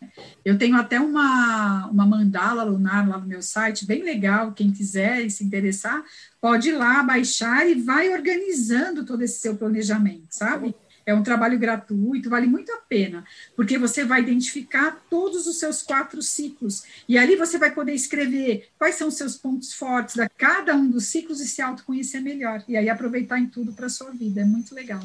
Eu 0.44 0.56
tenho 0.58 0.76
até 0.76 1.00
uma, 1.00 1.86
uma 1.88 2.06
mandala 2.06 2.62
lunar 2.62 3.08
lá 3.08 3.18
no 3.18 3.26
meu 3.26 3.42
site, 3.42 3.86
bem 3.86 4.02
legal, 4.02 4.52
quem 4.52 4.72
quiser 4.72 5.20
e 5.20 5.30
se 5.30 5.44
interessar, 5.44 6.02
pode 6.40 6.70
ir 6.70 6.72
lá, 6.72 7.02
baixar 7.02 7.68
e 7.68 7.74
vai 7.74 8.12
organizando 8.12 9.04
todo 9.04 9.22
esse 9.22 9.38
seu 9.38 9.56
planejamento, 9.56 10.26
sabe? 10.30 10.74
É 11.04 11.14
um 11.14 11.22
trabalho 11.22 11.58
gratuito, 11.58 12.30
vale 12.30 12.46
muito 12.46 12.72
a 12.72 12.78
pena, 12.78 13.24
porque 13.56 13.76
você 13.78 14.04
vai 14.04 14.20
identificar 14.20 15.04
todos 15.10 15.46
os 15.46 15.58
seus 15.58 15.82
quatro 15.82 16.22
ciclos. 16.22 16.84
E 17.08 17.18
ali 17.18 17.36
você 17.36 17.58
vai 17.58 17.72
poder 17.72 17.94
escrever 17.94 18.68
quais 18.78 18.94
são 18.94 19.08
os 19.08 19.14
seus 19.14 19.36
pontos 19.36 19.72
fortes 19.72 20.16
da 20.16 20.28
cada 20.28 20.74
um 20.74 20.88
dos 20.88 21.06
ciclos 21.06 21.40
e 21.40 21.48
se 21.48 21.60
autoconhecer 21.60 22.20
melhor. 22.20 22.62
E 22.68 22.76
aí 22.76 22.88
aproveitar 22.88 23.38
em 23.38 23.46
tudo 23.46 23.72
para 23.72 23.86
a 23.86 23.90
sua 23.90 24.10
vida. 24.10 24.40
É 24.40 24.44
muito 24.44 24.74
legal. 24.74 25.02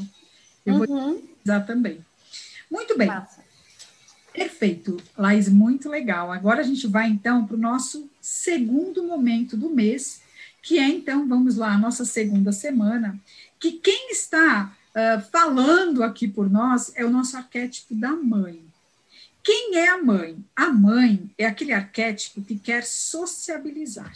Eu 0.65 0.75
uhum. 0.75 0.85
vou 0.85 1.23
usar 1.43 1.61
também. 1.61 2.05
Muito 2.69 2.97
bem. 2.97 3.07
Massa. 3.07 3.47
Perfeito, 4.37 4.97
Laís, 5.17 5.49
muito 5.49 5.89
legal. 5.89 6.31
Agora 6.31 6.59
a 6.59 6.63
gente 6.63 6.85
vai 6.85 7.09
então 7.09 7.47
para 7.47 7.55
o 7.55 7.59
nosso 7.59 8.07
segundo 8.21 9.03
momento 9.03 9.57
do 9.57 9.67
mês, 9.67 10.21
que 10.61 10.77
é 10.77 10.87
então, 10.87 11.27
vamos 11.27 11.55
lá, 11.55 11.73
a 11.73 11.77
nossa 11.77 12.05
segunda 12.05 12.51
semana, 12.51 13.19
que 13.59 13.71
quem 13.71 14.11
está 14.11 14.76
uh, 14.97 15.21
falando 15.31 16.03
aqui 16.03 16.27
por 16.27 16.49
nós 16.49 16.91
é 16.95 17.05
o 17.05 17.09
nosso 17.09 17.37
arquétipo 17.37 17.93
da 17.93 18.11
mãe. 18.11 18.65
Quem 19.43 19.77
é 19.77 19.89
a 19.89 20.03
mãe? 20.03 20.43
A 20.55 20.69
mãe 20.69 21.29
é 21.37 21.45
aquele 21.45 21.71
arquétipo 21.71 22.41
que 22.41 22.57
quer 22.57 22.83
sociabilizar. 22.83 24.11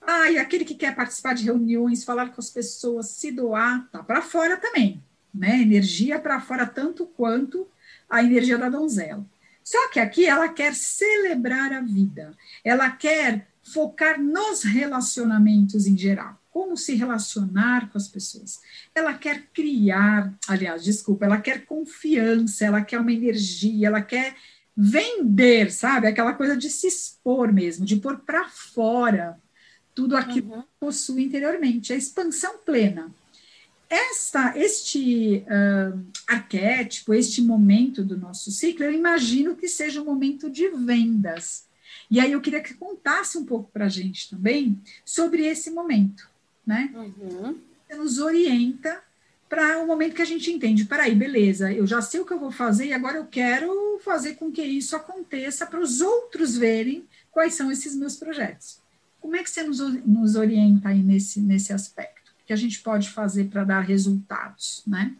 Ah, 0.00 0.30
e 0.30 0.38
aquele 0.38 0.64
que 0.64 0.74
quer 0.74 0.94
participar 0.96 1.34
de 1.34 1.44
reuniões, 1.44 2.02
falar 2.02 2.30
com 2.30 2.40
as 2.40 2.50
pessoas, 2.50 3.08
se 3.08 3.30
doar, 3.30 3.86
tá 3.90 4.02
para 4.02 4.22
fora 4.22 4.56
também, 4.56 5.02
né? 5.32 5.60
Energia 5.60 6.18
para 6.18 6.40
fora 6.40 6.66
tanto 6.66 7.06
quanto 7.06 7.68
a 8.08 8.22
energia 8.22 8.58
da 8.58 8.68
donzela. 8.68 9.24
Só 9.62 9.90
que 9.90 10.00
aqui 10.00 10.26
ela 10.26 10.48
quer 10.48 10.74
celebrar 10.74 11.72
a 11.72 11.80
vida, 11.80 12.36
ela 12.64 12.90
quer 12.90 13.46
focar 13.62 14.20
nos 14.20 14.64
relacionamentos 14.64 15.86
em 15.86 15.96
geral 15.96 16.41
como 16.52 16.76
se 16.76 16.94
relacionar 16.94 17.90
com 17.90 17.96
as 17.96 18.06
pessoas. 18.06 18.60
Ela 18.94 19.14
quer 19.14 19.46
criar, 19.54 20.32
aliás, 20.46 20.84
desculpa, 20.84 21.24
ela 21.24 21.40
quer 21.40 21.64
confiança, 21.64 22.66
ela 22.66 22.82
quer 22.82 23.00
uma 23.00 23.12
energia, 23.12 23.88
ela 23.88 24.02
quer 24.02 24.36
vender, 24.76 25.72
sabe? 25.72 26.06
Aquela 26.06 26.34
coisa 26.34 26.56
de 26.56 26.68
se 26.68 26.86
expor 26.86 27.50
mesmo, 27.52 27.86
de 27.86 27.96
pôr 27.96 28.18
para 28.18 28.48
fora 28.48 29.40
tudo 29.94 30.16
aquilo 30.16 30.52
uhum. 30.52 30.62
que 30.62 30.68
possui 30.78 31.24
interiormente, 31.24 31.92
a 31.92 31.96
expansão 31.96 32.58
plena. 32.58 33.10
Esta, 33.88 34.56
este 34.56 35.44
uh, 35.46 36.06
arquétipo, 36.26 37.12
este 37.12 37.42
momento 37.42 38.02
do 38.02 38.16
nosso 38.16 38.50
ciclo, 38.50 38.84
eu 38.84 38.92
imagino 38.92 39.54
que 39.54 39.68
seja 39.68 40.00
um 40.00 40.06
momento 40.06 40.50
de 40.50 40.68
vendas. 40.68 41.66
E 42.10 42.18
aí 42.18 42.32
eu 42.32 42.40
queria 42.40 42.62
que 42.62 42.74
contasse 42.74 43.36
um 43.36 43.44
pouco 43.44 43.70
para 43.70 43.86
a 43.86 43.90
gente 43.90 44.30
também 44.30 44.80
sobre 45.04 45.46
esse 45.46 45.70
momento 45.70 46.31
né? 46.66 46.90
Uhum. 46.94 47.58
Você 47.86 47.96
nos 47.96 48.18
orienta 48.18 49.02
para 49.48 49.78
o 49.78 49.82
um 49.82 49.86
momento 49.86 50.14
que 50.14 50.22
a 50.22 50.26
gente 50.26 50.50
entende, 50.50 50.86
peraí, 50.86 51.14
beleza, 51.14 51.70
eu 51.70 51.86
já 51.86 52.00
sei 52.00 52.20
o 52.20 52.24
que 52.24 52.32
eu 52.32 52.40
vou 52.40 52.50
fazer 52.50 52.86
e 52.86 52.92
agora 52.92 53.18
eu 53.18 53.26
quero 53.26 54.00
fazer 54.02 54.36
com 54.36 54.50
que 54.50 54.62
isso 54.62 54.96
aconteça 54.96 55.66
para 55.66 55.78
os 55.78 56.00
outros 56.00 56.56
verem 56.56 57.06
quais 57.30 57.54
são 57.54 57.70
esses 57.70 57.94
meus 57.94 58.16
projetos. 58.16 58.78
Como 59.20 59.36
é 59.36 59.42
que 59.42 59.50
você 59.50 59.62
nos, 59.62 59.78
nos 60.06 60.36
orienta 60.36 60.88
aí 60.88 61.02
nesse, 61.02 61.40
nesse 61.40 61.72
aspecto? 61.72 62.32
O 62.42 62.46
que 62.46 62.52
a 62.52 62.56
gente 62.56 62.80
pode 62.80 63.10
fazer 63.10 63.44
para 63.44 63.62
dar 63.62 63.80
resultados, 63.80 64.82
né? 64.86 65.14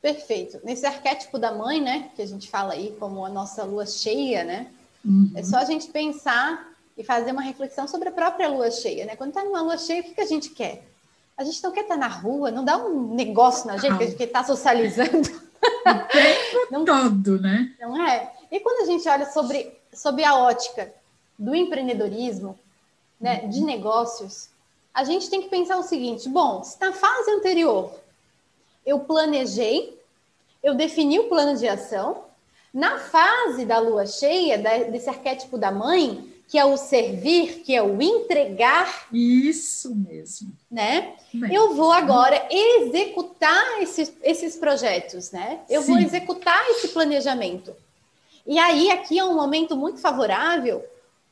Perfeito. 0.00 0.60
Nesse 0.64 0.86
arquétipo 0.86 1.38
da 1.38 1.52
mãe, 1.52 1.80
né, 1.80 2.10
que 2.14 2.22
a 2.22 2.26
gente 2.26 2.48
fala 2.48 2.74
aí 2.74 2.94
como 2.98 3.24
a 3.24 3.28
nossa 3.28 3.64
lua 3.64 3.86
cheia, 3.86 4.44
né? 4.44 4.70
Uhum. 5.04 5.32
É 5.34 5.42
só 5.42 5.58
a 5.58 5.64
gente 5.64 5.88
pensar 5.88 6.69
e 7.00 7.04
fazer 7.04 7.32
uma 7.32 7.40
reflexão 7.40 7.88
sobre 7.88 8.10
a 8.10 8.12
própria 8.12 8.46
lua 8.46 8.70
cheia, 8.70 9.06
né? 9.06 9.16
Quando 9.16 9.30
está 9.30 9.42
numa 9.42 9.62
lua 9.62 9.78
cheia, 9.78 10.02
o 10.02 10.04
que, 10.04 10.14
que 10.14 10.20
a 10.20 10.26
gente 10.26 10.50
quer? 10.50 10.86
A 11.34 11.42
gente 11.42 11.62
não 11.62 11.72
quer 11.72 11.80
estar 11.80 11.94
tá 11.94 12.00
na 12.00 12.08
rua, 12.08 12.50
não 12.50 12.62
dá 12.62 12.76
um 12.76 13.14
negócio 13.14 13.66
na 13.66 13.78
gente, 13.78 13.96
que 13.96 14.04
a 14.04 14.06
gente 14.06 14.18
quer 14.18 14.24
estar 14.24 14.40
tá 14.40 14.46
socializando. 14.46 15.16
O 15.16 16.08
tempo 16.12 16.68
não, 16.70 16.84
todo, 16.84 17.40
né? 17.40 17.74
Não 17.80 18.06
é? 18.06 18.30
E 18.52 18.60
quando 18.60 18.82
a 18.82 18.84
gente 18.84 19.08
olha 19.08 19.24
sobre, 19.30 19.74
sobre 19.94 20.24
a 20.24 20.36
ótica 20.36 20.92
do 21.38 21.54
empreendedorismo, 21.54 22.58
né, 23.18 23.46
de 23.46 23.62
negócios, 23.62 24.50
a 24.92 25.02
gente 25.02 25.30
tem 25.30 25.40
que 25.40 25.48
pensar 25.48 25.78
o 25.78 25.82
seguinte: 25.82 26.28
bom, 26.28 26.62
se 26.62 26.78
na 26.78 26.92
fase 26.92 27.30
anterior 27.30 27.94
eu 28.84 29.00
planejei, 29.00 29.98
eu 30.62 30.74
defini 30.74 31.18
o 31.18 31.30
plano 31.30 31.56
de 31.56 31.66
ação, 31.66 32.24
na 32.74 32.98
fase 32.98 33.64
da 33.64 33.78
lua 33.78 34.06
cheia, 34.06 34.58
desse 34.90 35.08
arquétipo 35.08 35.56
da 35.56 35.72
mãe, 35.72 36.29
que 36.50 36.58
é 36.58 36.64
o 36.64 36.76
servir, 36.76 37.62
que 37.64 37.72
é 37.72 37.80
o 37.80 38.02
entregar. 38.02 39.06
Isso 39.12 39.94
mesmo. 39.94 40.52
Né? 40.68 41.14
Bem, 41.32 41.54
eu 41.54 41.76
vou 41.76 41.92
agora 41.92 42.44
executar 42.50 43.80
esses, 43.80 44.12
esses 44.20 44.56
projetos, 44.56 45.30
né? 45.30 45.60
Eu 45.70 45.80
sim. 45.80 45.92
vou 45.92 46.00
executar 46.00 46.60
esse 46.70 46.88
planejamento. 46.88 47.72
E 48.44 48.58
aí, 48.58 48.90
aqui 48.90 49.16
é 49.16 49.24
um 49.24 49.36
momento 49.36 49.76
muito 49.76 50.00
favorável. 50.00 50.84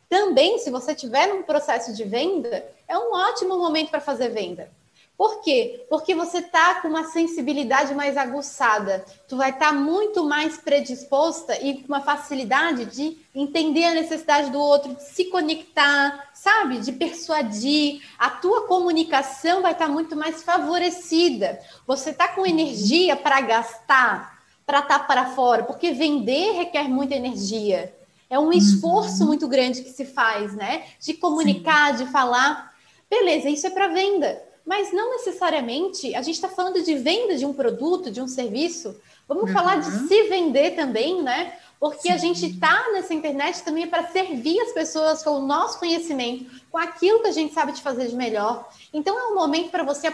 Também, 0.08 0.56
se 0.58 0.70
você 0.70 0.92
estiver 0.92 1.26
num 1.26 1.42
processo 1.42 1.92
de 1.92 2.04
venda, 2.04 2.64
é 2.86 2.96
um 2.96 3.12
ótimo 3.12 3.58
momento 3.58 3.90
para 3.90 4.00
fazer 4.00 4.28
venda. 4.28 4.70
Por 5.18 5.40
quê? 5.40 5.84
Porque 5.90 6.14
você 6.14 6.40
tá 6.40 6.76
com 6.76 6.86
uma 6.86 7.08
sensibilidade 7.08 7.92
mais 7.92 8.16
aguçada. 8.16 9.04
Tu 9.26 9.36
vai 9.36 9.50
estar 9.50 9.70
tá 9.70 9.72
muito 9.72 10.24
mais 10.24 10.58
predisposta 10.58 11.60
e 11.60 11.82
com 11.82 11.88
uma 11.88 12.00
facilidade 12.00 12.84
de 12.84 13.18
entender 13.34 13.84
a 13.84 13.94
necessidade 13.94 14.48
do 14.52 14.60
outro, 14.60 14.94
de 14.94 15.02
se 15.02 15.24
conectar, 15.24 16.30
sabe? 16.32 16.78
De 16.78 16.92
persuadir. 16.92 18.00
A 18.16 18.30
tua 18.30 18.68
comunicação 18.68 19.60
vai 19.60 19.72
estar 19.72 19.88
tá 19.88 19.92
muito 19.92 20.14
mais 20.14 20.44
favorecida. 20.44 21.58
Você 21.84 22.12
tá 22.12 22.28
com 22.28 22.46
energia 22.46 23.16
para 23.16 23.40
gastar, 23.40 24.38
para 24.64 24.78
estar 24.78 25.00
tá 25.00 25.04
para 25.04 25.30
fora, 25.32 25.64
porque 25.64 25.90
vender 25.90 26.52
requer 26.52 26.84
muita 26.84 27.16
energia. 27.16 27.92
É 28.30 28.38
um 28.38 28.52
esforço 28.52 29.22
uhum. 29.22 29.26
muito 29.26 29.48
grande 29.48 29.82
que 29.82 29.90
se 29.90 30.04
faz, 30.04 30.54
né? 30.54 30.84
De 31.00 31.14
comunicar, 31.14 31.98
Sim. 31.98 32.04
de 32.04 32.12
falar. 32.12 32.72
Beleza, 33.10 33.48
isso 33.48 33.66
é 33.66 33.70
para 33.70 33.88
venda 33.88 34.46
mas 34.68 34.92
não 34.92 35.12
necessariamente 35.12 36.14
a 36.14 36.20
gente 36.20 36.34
está 36.34 36.46
falando 36.46 36.82
de 36.82 36.94
venda 36.94 37.34
de 37.36 37.46
um 37.46 37.54
produto, 37.54 38.10
de 38.10 38.20
um 38.20 38.28
serviço. 38.28 38.94
Vamos 39.26 39.44
uhum. 39.44 39.52
falar 39.54 39.76
de 39.76 40.06
se 40.06 40.24
vender 40.24 40.76
também, 40.76 41.22
né? 41.22 41.54
Porque 41.80 42.08
Sim. 42.08 42.12
a 42.12 42.18
gente 42.18 42.44
está 42.44 42.92
nessa 42.92 43.14
internet 43.14 43.62
também 43.62 43.86
para 43.86 44.08
servir 44.08 44.60
as 44.60 44.72
pessoas 44.72 45.22
com 45.22 45.30
o 45.30 45.46
nosso 45.46 45.78
conhecimento, 45.78 46.44
com 46.70 46.76
aquilo 46.76 47.22
que 47.22 47.28
a 47.28 47.32
gente 47.32 47.54
sabe 47.54 47.72
de 47.72 47.80
fazer 47.80 48.08
de 48.08 48.14
melhor. 48.14 48.68
Então 48.92 49.18
é 49.18 49.28
um 49.28 49.34
momento 49.34 49.70
para 49.70 49.84
você 49.84 50.06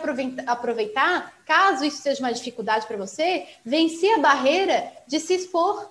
aproveitar, 0.46 1.32
caso 1.44 1.84
isso 1.84 2.00
seja 2.00 2.20
uma 2.20 2.32
dificuldade 2.32 2.86
para 2.86 2.96
você, 2.96 3.48
vencer 3.64 4.14
a 4.14 4.20
barreira 4.20 4.92
de 5.08 5.18
se 5.18 5.34
expor. 5.34 5.90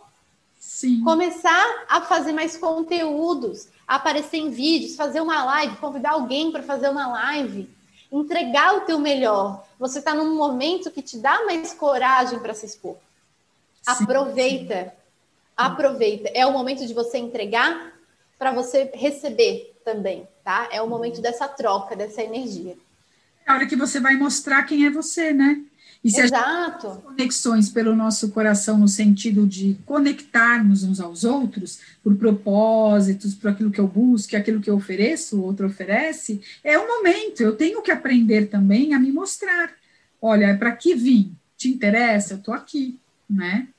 Sim. 0.58 1.04
Começar 1.04 1.86
a 1.90 2.00
fazer 2.00 2.32
mais 2.32 2.56
conteúdos, 2.56 3.68
aparecer 3.86 4.38
em 4.38 4.52
vídeos, 4.52 4.96
fazer 4.96 5.20
uma 5.20 5.44
live, 5.44 5.76
convidar 5.76 6.12
alguém 6.12 6.50
para 6.50 6.64
fazer 6.64 6.88
uma 6.88 7.08
live 7.08 7.70
entregar 8.14 8.76
o 8.76 8.82
teu 8.82 9.00
melhor. 9.00 9.66
Você 9.80 10.00
está 10.00 10.14
num 10.14 10.36
momento 10.36 10.92
que 10.92 11.02
te 11.02 11.18
dá 11.18 11.44
mais 11.46 11.74
coragem 11.74 12.40
para 12.40 12.54
se 12.54 12.66
expor. 12.66 12.96
Sim, 13.82 14.04
aproveita. 14.04 14.84
Sim. 14.84 14.92
Aproveita. 15.58 16.30
É 16.34 16.46
o 16.46 16.54
momento 16.54 16.86
de 16.86 16.94
você 16.94 17.18
entregar 17.18 17.92
para 18.38 18.52
você 18.52 18.92
receber 18.94 19.74
também, 19.84 20.28
tá? 20.44 20.70
É 20.72 20.82
o 20.82 20.88
momento 20.88 21.22
dessa 21.22 21.48
troca, 21.48 21.96
dessa 21.96 22.22
energia. 22.22 22.78
É 23.46 23.52
a 23.52 23.56
hora 23.56 23.66
que 23.66 23.76
você 23.76 24.00
vai 24.00 24.16
mostrar 24.16 24.64
quem 24.64 24.86
é 24.86 24.90
você, 24.90 25.34
né? 25.34 25.62
E 26.04 26.12
se 26.12 26.20
Exato. 26.20 26.88
a 26.88 26.94
gente 26.94 27.02
conexões 27.04 27.70
pelo 27.70 27.96
nosso 27.96 28.30
coração 28.32 28.78
no 28.78 28.90
sentido 28.90 29.48
de 29.48 29.78
conectarmos 29.86 30.84
uns 30.84 31.00
aos 31.00 31.24
outros 31.24 31.80
por 32.04 32.16
propósitos, 32.16 33.34
por 33.34 33.52
aquilo 33.52 33.72
que 33.72 33.80
eu 33.80 33.88
busco, 33.88 34.36
aquilo 34.36 34.60
que 34.60 34.70
eu 34.70 34.76
ofereço, 34.76 35.38
o 35.38 35.44
outro 35.44 35.66
oferece, 35.66 36.42
é 36.62 36.78
o 36.78 36.86
momento. 36.86 37.42
Eu 37.42 37.56
tenho 37.56 37.82
que 37.82 37.92
aprender 37.92 38.48
também 38.48 38.94
a 38.94 39.00
me 39.00 39.14
mostrar. 39.14 39.72
Olha, 40.22 40.48
é 40.48 40.54
para 40.54 40.74
que 40.74 40.94
vim? 40.94 41.34
Te 41.56 41.70
interessa? 41.70 42.34
Eu 42.34 42.38
estou 42.40 42.54
aqui, 42.54 43.00
né? 43.30 43.70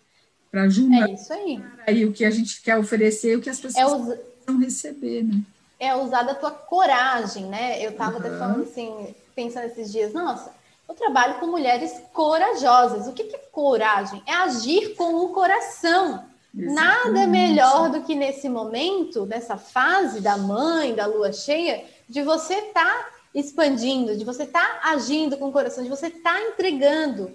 Para 0.50 0.62
ajudar. 0.62 1.11
É 1.11 1.12
isso 1.12 1.33
aí. 1.33 1.62
Aí 1.87 2.04
o 2.07 2.12
que 2.12 2.25
a 2.25 2.31
gente 2.31 2.62
quer 2.62 2.78
oferecer, 2.78 3.37
o 3.37 3.43
que 3.43 3.50
as 3.50 3.61
pessoas 3.61 3.76
é 3.76 3.87
us... 3.87 4.19
vão 4.47 4.59
receber, 4.59 5.25
né? 5.25 5.43
É 5.78 5.95
usar 5.95 6.23
da 6.23 6.35
tua 6.35 6.52
coragem, 6.52 7.47
né? 7.47 7.85
Eu 7.85 7.90
estava 7.90 8.12
uhum. 8.12 8.19
até 8.19 8.38
falando 8.38 8.62
assim, 8.62 9.14
pensando 9.37 9.66
esses 9.66 9.93
dias, 9.93 10.14
nossa, 10.14 10.50
eu 10.95 10.97
trabalho 10.97 11.41
com 11.41 11.47
mulheres 11.49 12.01
corajosas. 12.13 13.07
O 13.07 13.13
que, 13.13 13.23
é 13.23 13.39
coragem? 13.51 14.23
É 14.27 14.33
agir 14.33 14.95
com 14.95 15.17
o 15.17 15.29
coração. 15.31 16.25
Exatamente. 16.57 16.75
Nada 16.75 17.27
melhor 17.27 17.91
do 17.91 18.03
que 18.03 18.15
nesse 18.15 18.49
momento, 18.49 19.27
nessa 19.27 19.57
fase 19.57 20.21
da 20.21 20.37
mãe, 20.37 20.95
da 20.95 21.07
lua 21.07 21.33
cheia, 21.33 21.85
de 22.09 22.23
você 22.23 22.55
estar 22.55 22.85
tá 22.85 23.11
expandindo, 23.35 24.17
de 24.17 24.25
você 24.25 24.45
estar 24.45 24.81
tá 24.81 24.91
agindo 24.91 25.37
com 25.37 25.49
o 25.49 25.53
coração, 25.53 25.83
de 25.83 25.91
você 25.91 26.07
estar 26.07 26.35
tá 26.35 26.43
entregando. 26.43 27.33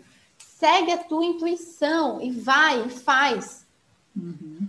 Segue 0.58 0.94
a 0.94 0.98
tua 0.98 1.26
intuição 1.26 2.22
e 2.22 2.32
vai 2.32 2.86
e 2.86 2.90
faz. 2.90 3.66
Uhum. 4.16 4.68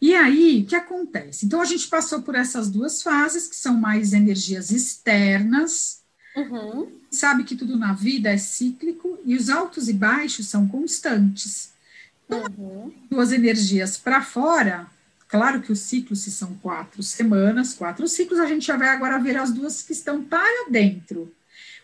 E 0.00 0.14
aí, 0.14 0.62
o 0.62 0.66
que 0.66 0.76
acontece? 0.76 1.46
Então, 1.46 1.60
a 1.60 1.64
gente 1.64 1.88
passou 1.88 2.22
por 2.22 2.34
essas 2.34 2.70
duas 2.70 3.02
fases, 3.02 3.48
que 3.48 3.56
são 3.56 3.74
mais 3.74 4.12
energias 4.12 4.70
externas. 4.70 6.05
Uhum. 6.36 6.92
Sabe 7.10 7.44
que 7.44 7.56
tudo 7.56 7.78
na 7.78 7.94
vida 7.94 8.30
é 8.30 8.36
cíclico 8.36 9.18
e 9.24 9.34
os 9.34 9.48
altos 9.48 9.88
e 9.88 9.92
baixos 9.92 10.46
são 10.46 10.68
constantes. 10.68 11.72
Então, 12.26 12.44
uhum. 12.58 12.92
duas 13.10 13.32
energias 13.32 13.96
para 13.96 14.20
fora, 14.20 14.86
claro 15.28 15.62
que 15.62 15.72
os 15.72 15.78
ciclos, 15.80 16.20
se 16.20 16.30
são 16.30 16.54
quatro 16.56 17.02
semanas, 17.02 17.72
quatro 17.72 18.06
ciclos, 18.06 18.38
a 18.38 18.46
gente 18.46 18.66
já 18.66 18.76
vai 18.76 18.88
agora 18.88 19.18
ver 19.18 19.36
as 19.36 19.50
duas 19.50 19.82
que 19.82 19.92
estão 19.92 20.22
para 20.22 20.68
dentro. 20.70 21.32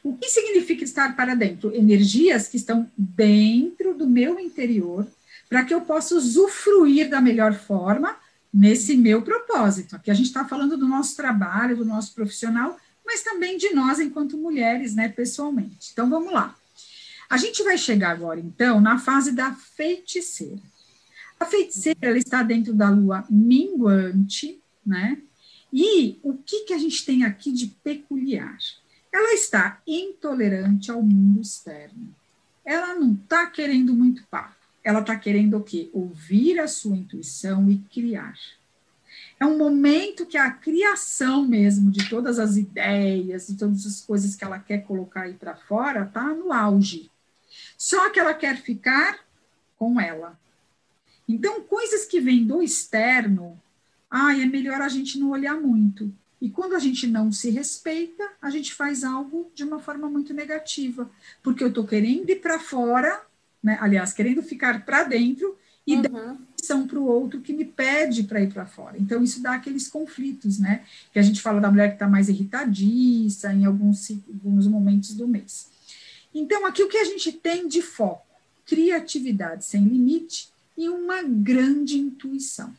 O 0.04 0.16
que 0.16 0.28
significa 0.28 0.84
estar 0.84 1.14
para 1.16 1.34
dentro? 1.34 1.74
Energias 1.74 2.48
que 2.48 2.56
estão 2.56 2.90
dentro 2.98 3.94
do 3.94 4.06
meu 4.06 4.38
interior, 4.38 5.06
para 5.48 5.64
que 5.64 5.72
eu 5.72 5.80
possa 5.82 6.16
usufruir 6.16 7.08
da 7.08 7.20
melhor 7.20 7.54
forma 7.54 8.16
nesse 8.52 8.96
meu 8.96 9.22
propósito. 9.22 9.94
Aqui 9.94 10.10
a 10.10 10.14
gente 10.14 10.26
está 10.26 10.44
falando 10.44 10.76
do 10.76 10.88
nosso 10.88 11.16
trabalho, 11.16 11.76
do 11.76 11.84
nosso 11.84 12.14
profissional, 12.14 12.76
mas 13.12 13.22
também 13.22 13.58
de 13.58 13.74
nós 13.74 14.00
enquanto 14.00 14.38
mulheres, 14.38 14.94
né, 14.94 15.06
pessoalmente. 15.08 15.90
Então 15.92 16.08
vamos 16.08 16.32
lá. 16.32 16.56
A 17.28 17.36
gente 17.36 17.62
vai 17.62 17.76
chegar 17.76 18.10
agora, 18.10 18.40
então, 18.40 18.80
na 18.80 18.98
fase 18.98 19.32
da 19.32 19.52
feiticeira. 19.52 20.60
A 21.38 21.44
feiticeira 21.44 21.98
ela 22.00 22.16
está 22.16 22.42
dentro 22.42 22.72
da 22.72 22.88
lua 22.88 23.26
minguante, 23.28 24.58
né? 24.84 25.18
E 25.70 26.18
o 26.22 26.34
que, 26.34 26.64
que 26.64 26.72
a 26.72 26.78
gente 26.78 27.04
tem 27.04 27.24
aqui 27.24 27.52
de 27.52 27.66
peculiar? 27.82 28.56
Ela 29.12 29.34
está 29.34 29.80
intolerante 29.86 30.90
ao 30.90 31.02
mundo 31.02 31.42
externo. 31.42 32.14
Ela 32.64 32.94
não 32.94 33.12
está 33.12 33.46
querendo 33.46 33.94
muito 33.94 34.24
papo 34.30 34.62
ela 34.84 35.00
está 35.00 35.16
querendo 35.16 35.56
o 35.56 35.62
quê? 35.62 35.88
Ouvir 35.92 36.58
a 36.58 36.66
sua 36.66 36.96
intuição 36.96 37.70
e 37.70 37.78
criar. 37.92 38.36
É 39.42 39.44
um 39.44 39.58
momento 39.58 40.24
que 40.24 40.38
a 40.38 40.52
criação 40.52 41.44
mesmo 41.44 41.90
de 41.90 42.08
todas 42.08 42.38
as 42.38 42.56
ideias 42.56 43.48
e 43.48 43.56
todas 43.56 43.84
as 43.84 44.00
coisas 44.00 44.36
que 44.36 44.44
ela 44.44 44.60
quer 44.60 44.84
colocar 44.84 45.22
aí 45.22 45.34
para 45.34 45.56
fora 45.56 46.04
está 46.04 46.22
no 46.32 46.52
auge. 46.52 47.10
Só 47.76 48.08
que 48.10 48.20
ela 48.20 48.34
quer 48.34 48.62
ficar 48.62 49.18
com 49.76 50.00
ela. 50.00 50.38
Então, 51.28 51.60
coisas 51.62 52.04
que 52.04 52.20
vêm 52.20 52.46
do 52.46 52.62
externo, 52.62 53.60
ai, 54.08 54.42
é 54.42 54.46
melhor 54.46 54.80
a 54.80 54.88
gente 54.88 55.18
não 55.18 55.30
olhar 55.30 55.60
muito. 55.60 56.14
E 56.40 56.48
quando 56.48 56.76
a 56.76 56.78
gente 56.78 57.08
não 57.08 57.32
se 57.32 57.50
respeita, 57.50 58.22
a 58.40 58.48
gente 58.48 58.72
faz 58.72 59.02
algo 59.02 59.50
de 59.56 59.64
uma 59.64 59.80
forma 59.80 60.08
muito 60.08 60.32
negativa, 60.32 61.10
porque 61.42 61.64
eu 61.64 61.68
estou 61.68 61.84
querendo 61.84 62.30
ir 62.30 62.36
para 62.36 62.60
fora 62.60 63.20
né? 63.62 63.78
aliás, 63.80 64.12
querendo 64.12 64.42
ficar 64.42 64.84
para 64.84 65.04
dentro 65.04 65.56
e 65.86 65.96
uhum. 65.96 66.02
dar 66.02 66.30
atenção 66.32 66.86
para 66.86 66.98
o 66.98 67.06
outro 67.06 67.40
que 67.40 67.52
me 67.52 67.64
pede 67.64 68.22
para 68.24 68.40
ir 68.40 68.52
para 68.52 68.66
fora. 68.66 68.96
Então, 68.98 69.22
isso 69.22 69.42
dá 69.42 69.54
aqueles 69.54 69.88
conflitos, 69.88 70.58
né? 70.58 70.84
Que 71.12 71.18
a 71.18 71.22
gente 71.22 71.40
fala 71.40 71.60
da 71.60 71.70
mulher 71.70 71.88
que 71.88 71.94
está 71.94 72.08
mais 72.08 72.28
irritadiça 72.28 73.52
em 73.52 73.64
alguns, 73.64 74.10
alguns 74.10 74.66
momentos 74.66 75.14
do 75.14 75.26
mês. 75.26 75.68
Então, 76.34 76.64
aqui 76.64 76.82
o 76.82 76.88
que 76.88 76.98
a 76.98 77.04
gente 77.04 77.32
tem 77.32 77.68
de 77.68 77.82
foco? 77.82 78.26
Criatividade 78.64 79.64
sem 79.64 79.84
limite 79.84 80.50
e 80.76 80.88
uma 80.88 81.22
grande 81.22 81.98
intuição. 81.98 82.72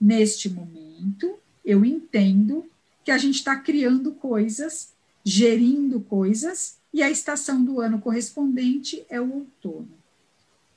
Neste 0.00 0.48
momento, 0.48 1.38
eu 1.64 1.84
entendo 1.84 2.66
que 3.04 3.10
a 3.10 3.18
gente 3.18 3.36
está 3.36 3.56
criando 3.56 4.12
coisas, 4.12 4.92
gerindo 5.24 6.00
coisas 6.00 6.76
e 6.92 7.02
a 7.02 7.10
estação 7.10 7.64
do 7.64 7.80
ano 7.80 8.00
correspondente 8.00 9.04
é 9.08 9.20
o 9.20 9.32
outono. 9.32 9.99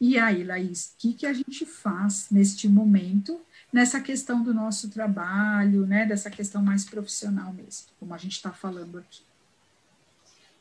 E 0.05 0.19
aí, 0.19 0.43
Laís, 0.43 0.87
o 0.87 0.99
que, 0.99 1.13
que 1.13 1.25
a 1.25 1.31
gente 1.31 1.65
faz 1.65 2.27
neste 2.29 2.67
momento, 2.67 3.39
nessa 3.71 4.01
questão 4.01 4.43
do 4.43 4.53
nosso 4.53 4.89
trabalho, 4.89 5.87
né, 5.87 6.05
dessa 6.05 6.29
questão 6.29 6.61
mais 6.61 6.83
profissional 6.83 7.53
mesmo, 7.53 7.87
como 7.97 8.13
a 8.13 8.17
gente 8.17 8.33
está 8.33 8.51
falando 8.51 8.97
aqui? 8.97 9.21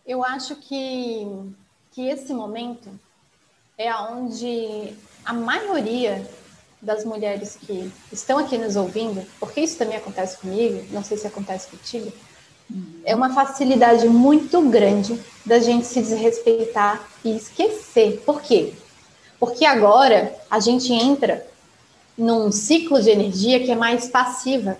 Eu 0.07 0.24
acho 0.24 0.55
que, 0.55 1.26
que 1.90 2.02
esse 2.02 2.33
momento 2.33 2.88
é 3.76 3.92
onde 3.92 4.96
a 5.24 5.33
maioria 5.33 6.24
das 6.81 7.05
mulheres 7.05 7.59
que 7.61 7.90
estão 8.12 8.38
aqui 8.38 8.57
nos 8.57 8.76
ouvindo, 8.76 9.26
porque 9.40 9.61
isso 9.61 9.76
também 9.76 9.96
acontece 9.96 10.38
comigo, 10.38 10.87
não 10.92 11.02
sei 11.02 11.16
se 11.16 11.26
acontece 11.26 11.66
contigo, 11.66 12.12
é 13.05 13.12
uma 13.12 13.35
facilidade 13.35 14.09
muito 14.09 14.62
grande 14.70 15.20
da 15.44 15.59
gente 15.59 15.85
se 15.85 16.00
desrespeitar 16.00 17.05
e 17.24 17.37
esquecer. 17.37 18.22
Por 18.24 18.40
quê? 18.40 18.72
Porque 19.42 19.64
agora 19.64 20.33
a 20.48 20.61
gente 20.61 20.92
entra 20.92 21.44
num 22.16 22.52
ciclo 22.52 23.02
de 23.02 23.11
energia 23.11 23.59
que 23.59 23.72
é 23.72 23.74
mais 23.74 24.07
passiva, 24.07 24.78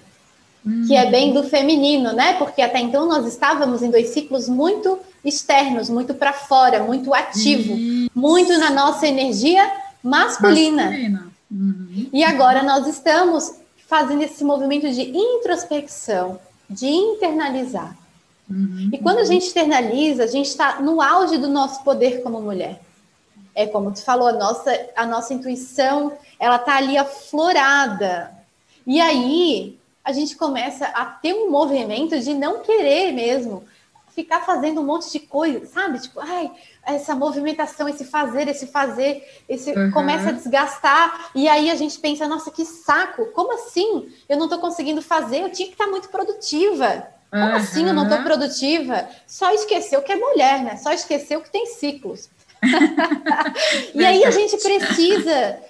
uhum. 0.65 0.85
que 0.87 0.95
é 0.95 1.11
bem 1.11 1.33
do 1.33 1.43
feminino, 1.43 2.13
né? 2.13 2.35
Porque 2.35 2.63
até 2.63 2.79
então 2.79 3.09
nós 3.09 3.27
estávamos 3.27 3.83
em 3.83 3.91
dois 3.91 4.11
ciclos 4.11 4.49
muito 4.49 5.01
externos, 5.25 5.91
muito 5.91 6.15
para 6.15 6.33
fora, 6.33 6.85
muito 6.85 7.13
ativo, 7.13 7.73
uhum. 7.73 8.07
muito 8.15 8.57
na 8.57 8.71
nossa 8.71 9.05
energia 9.05 9.69
masculina. 10.01 10.85
masculina. 10.85 11.33
Uhum. 11.51 12.07
E 12.13 12.23
agora 12.23 12.63
nós 12.63 12.87
estamos 12.87 13.57
fazendo 13.89 14.23
esse 14.23 14.45
movimento 14.45 14.89
de 14.89 15.03
introspecção, 15.03 16.39
de 16.71 16.87
internalizar. 16.87 17.99
Uhum, 18.49 18.91
e 18.93 18.99
quando 18.99 19.19
a 19.19 19.25
gente 19.25 19.45
externaliza, 19.45 20.23
a 20.23 20.29
gente 20.29 20.47
está 20.47 20.81
no 20.81 21.03
auge 21.03 21.37
do 21.37 21.49
nosso 21.49 21.83
poder 21.83 22.23
como 22.23 22.41
mulher. 22.41 22.81
É 23.55 23.67
como 23.67 23.93
tu 23.93 24.03
falou, 24.03 24.29
a 24.29 24.33
nossa, 24.33 24.89
a 24.97 25.07
nossa 25.07 25.35
intuição, 25.35 26.13
ela 26.39 26.59
tá 26.59 26.77
ali 26.77 26.97
aflorada. 26.97 28.33
E 28.87 29.01
aí, 29.01 29.79
a 30.05 30.13
gente 30.13 30.37
começa 30.37 30.87
a 30.87 31.05
ter 31.05 31.35
um 31.35 31.51
movimento 31.51 32.19
de 32.19 32.35
não 32.35 32.61
querer 32.61 33.13
mesmo 33.13 33.65
ficar 34.15 34.41
fazendo 34.41 34.81
um 34.81 34.85
monte 34.85 35.11
de 35.11 35.21
coisa, 35.21 35.67
sabe? 35.67 35.99
Tipo, 35.99 36.21
ai, 36.21 36.51
essa 36.85 37.15
movimentação, 37.15 37.89
esse 37.89 38.05
fazer, 38.05 38.47
esse 38.49 38.67
fazer, 38.67 39.43
esse 39.49 39.71
uhum. 39.71 39.91
começa 39.91 40.29
a 40.29 40.33
desgastar. 40.33 41.31
E 41.35 41.49
aí 41.49 41.71
a 41.71 41.75
gente 41.75 41.99
pensa, 41.99 42.29
nossa, 42.29 42.51
que 42.51 42.65
saco! 42.65 43.27
Como 43.33 43.55
assim? 43.55 44.13
Eu 44.29 44.37
não 44.37 44.45
estou 44.45 44.61
conseguindo 44.61 45.01
fazer, 45.01 45.43
eu 45.43 45.51
tinha 45.51 45.69
que 45.69 45.75
estar 45.75 45.87
muito 45.87 46.09
produtiva. 46.09 47.07
Como 47.31 47.45
uhum. 47.45 47.55
assim 47.55 47.87
eu 47.89 47.95
não 47.95 48.05
estou 48.05 48.23
produtiva? 48.23 49.09
Só 49.27 49.51
esqueceu 49.53 50.03
que 50.03 50.13
é 50.13 50.17
mulher, 50.17 50.63
né? 50.63 50.77
Só 50.77 50.93
esqueceu 50.93 51.41
que 51.41 51.51
tem 51.51 51.65
ciclos. 51.67 52.29
e 53.95 54.05
aí 54.05 54.25
a 54.25 54.31
gente 54.31 54.57
precisa 54.59 55.61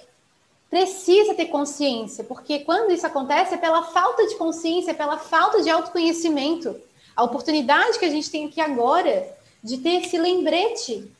precisa 0.69 1.35
ter 1.35 1.45
consciência, 1.45 2.23
porque 2.23 2.61
quando 2.61 2.91
isso 2.91 3.05
acontece 3.05 3.53
é 3.53 3.57
pela 3.57 3.83
falta 3.83 4.25
de 4.25 4.35
consciência, 4.37 4.89
é 4.89 4.95
pela 4.95 5.19
falta 5.19 5.61
de 5.61 5.69
autoconhecimento. 5.69 6.75
A 7.15 7.21
oportunidade 7.21 7.99
que 7.99 8.05
a 8.05 8.09
gente 8.09 8.31
tem 8.31 8.47
aqui 8.47 8.59
agora 8.59 9.37
de 9.63 9.77
ter 9.77 10.01
esse 10.01 10.17
lembrete. 10.17 11.11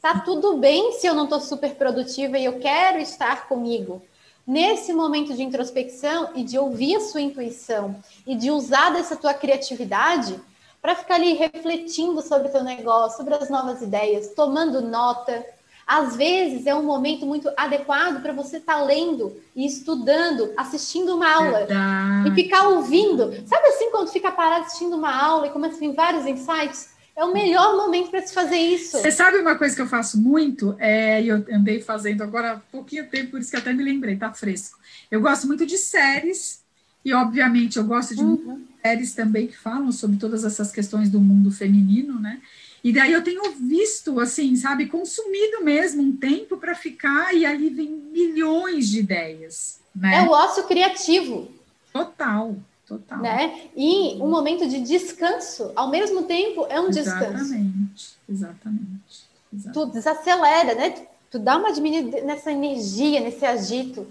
Tá 0.00 0.20
tudo 0.20 0.58
bem 0.58 0.92
se 0.92 1.08
eu 1.08 1.14
não 1.14 1.24
estou 1.24 1.40
super 1.40 1.74
produtiva 1.74 2.38
e 2.38 2.44
eu 2.44 2.60
quero 2.60 2.98
estar 2.98 3.48
comigo. 3.48 4.00
Nesse 4.46 4.92
momento 4.92 5.34
de 5.34 5.42
introspecção 5.42 6.30
e 6.36 6.44
de 6.44 6.56
ouvir 6.56 6.96
a 6.96 7.00
sua 7.00 7.20
intuição 7.20 7.96
e 8.24 8.36
de 8.36 8.50
usar 8.52 8.90
dessa 8.90 9.16
tua 9.16 9.34
criatividade 9.34 10.38
para 10.84 10.94
ficar 10.94 11.14
ali 11.14 11.32
refletindo 11.32 12.20
sobre 12.20 12.48
o 12.48 12.52
teu 12.52 12.62
negócio, 12.62 13.16
sobre 13.16 13.32
as 13.32 13.48
novas 13.48 13.80
ideias, 13.80 14.34
tomando 14.36 14.82
nota. 14.82 15.42
Às 15.86 16.14
vezes 16.14 16.66
é 16.66 16.74
um 16.74 16.82
momento 16.82 17.24
muito 17.24 17.50
adequado 17.56 18.20
para 18.20 18.34
você 18.34 18.58
estar 18.58 18.74
tá 18.74 18.82
lendo 18.82 19.34
e 19.56 19.64
estudando, 19.64 20.52
assistindo 20.58 21.16
uma 21.16 21.26
aula 21.26 21.58
Verdade. 21.60 22.28
e 22.28 22.34
ficar 22.34 22.68
ouvindo. 22.68 23.32
Sabe 23.46 23.68
assim 23.68 23.90
quando 23.90 24.12
fica 24.12 24.30
parado 24.30 24.66
assistindo 24.66 24.94
uma 24.94 25.10
aula 25.10 25.46
e 25.46 25.50
começa 25.50 25.76
a 25.76 25.80
vir 25.80 25.94
vários 25.94 26.26
insights? 26.26 26.90
É 27.16 27.24
o 27.24 27.32
melhor 27.32 27.78
momento 27.78 28.10
para 28.10 28.20
se 28.20 28.34
fazer 28.34 28.58
isso. 28.58 28.98
Você 28.98 29.10
sabe 29.10 29.38
uma 29.38 29.56
coisa 29.56 29.74
que 29.74 29.80
eu 29.80 29.86
faço 29.86 30.20
muito? 30.20 30.76
É, 30.78 31.22
e 31.22 31.28
eu 31.28 31.46
andei 31.50 31.80
fazendo 31.80 32.22
agora 32.22 32.52
há 32.52 32.56
pouquinho 32.70 33.08
tempo, 33.08 33.30
por 33.30 33.40
isso 33.40 33.50
que 33.50 33.56
até 33.56 33.72
me 33.72 33.82
lembrei, 33.82 34.16
tá 34.16 34.34
fresco. 34.34 34.78
Eu 35.10 35.22
gosto 35.22 35.46
muito 35.46 35.64
de 35.64 35.78
séries, 35.78 36.62
e 37.04 37.14
obviamente 37.14 37.78
eu 37.78 37.84
gosto 37.84 38.14
de 38.14 38.22
uhum. 38.22 38.66
Séries 38.84 39.14
também 39.14 39.46
que 39.46 39.56
falam 39.56 39.90
sobre 39.90 40.18
todas 40.18 40.44
essas 40.44 40.70
questões 40.70 41.08
do 41.08 41.18
mundo 41.18 41.50
feminino, 41.50 42.20
né? 42.20 42.40
E 42.82 42.92
daí 42.92 43.12
eu 43.12 43.24
tenho 43.24 43.50
visto, 43.52 44.20
assim, 44.20 44.54
sabe, 44.56 44.86
consumido 44.86 45.64
mesmo 45.64 46.02
um 46.02 46.14
tempo 46.14 46.58
para 46.58 46.74
ficar, 46.74 47.34
e 47.34 47.46
ali 47.46 47.70
vem 47.70 47.88
milhões 47.88 48.88
de 48.88 49.00
ideias. 49.00 49.80
Né? 49.96 50.16
É 50.16 50.22
o 50.22 50.30
ócio 50.30 50.64
criativo. 50.64 51.48
Total. 51.90 52.54
Total. 52.86 53.18
Né? 53.20 53.68
E 53.74 54.16
um 54.20 54.28
momento 54.28 54.68
de 54.68 54.80
descanso, 54.80 55.72
ao 55.74 55.88
mesmo 55.88 56.24
tempo, 56.24 56.66
é 56.68 56.78
um 56.78 56.88
Exatamente. 56.88 57.32
descanso. 57.32 58.14
Exatamente, 58.28 59.26
exatamente. 59.50 59.72
Tu 59.72 59.86
desacelera, 59.86 60.74
né? 60.74 61.06
Tu 61.30 61.38
dá 61.38 61.56
uma 61.56 61.72
diminuída 61.72 62.20
nessa 62.20 62.52
energia, 62.52 63.20
nesse 63.20 63.46
agito. 63.46 64.06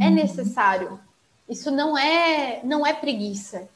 É 0.00 0.06
uhum. 0.06 0.14
necessário. 0.14 0.98
Isso 1.46 1.70
não 1.70 1.98
é, 1.98 2.62
não 2.64 2.86
é 2.86 2.94
preguiça. 2.94 3.68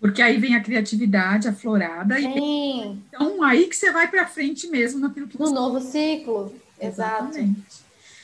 Porque 0.00 0.22
aí 0.22 0.38
vem 0.38 0.54
a 0.54 0.62
criatividade 0.62 1.48
aflorada. 1.48 2.16
Sim. 2.16 2.38
E, 2.38 2.98
então, 3.08 3.42
aí 3.42 3.66
que 3.66 3.76
você 3.76 3.90
vai 3.90 4.08
para 4.08 4.26
frente 4.26 4.68
mesmo 4.68 5.00
naquilo 5.00 5.26
que 5.26 5.38
No 5.38 5.50
novo 5.50 5.80
ciclo. 5.80 6.54
Exato. 6.80 7.38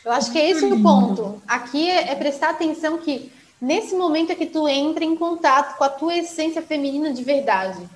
Eu 0.04 0.12
acho 0.12 0.30
que 0.30 0.38
é 0.38 0.50
esse 0.50 0.64
o 0.64 0.82
ponto. 0.82 1.42
Aqui 1.48 1.90
é, 1.90 2.12
é 2.12 2.14
prestar 2.14 2.50
atenção 2.50 2.98
que 2.98 3.32
nesse 3.60 3.94
momento 3.94 4.30
é 4.30 4.34
que 4.34 4.46
tu 4.46 4.68
entra 4.68 5.04
em 5.04 5.16
contato 5.16 5.76
com 5.76 5.84
a 5.84 5.88
tua 5.88 6.16
essência 6.16 6.62
feminina 6.62 7.12
de 7.12 7.24
verdade. 7.24 7.88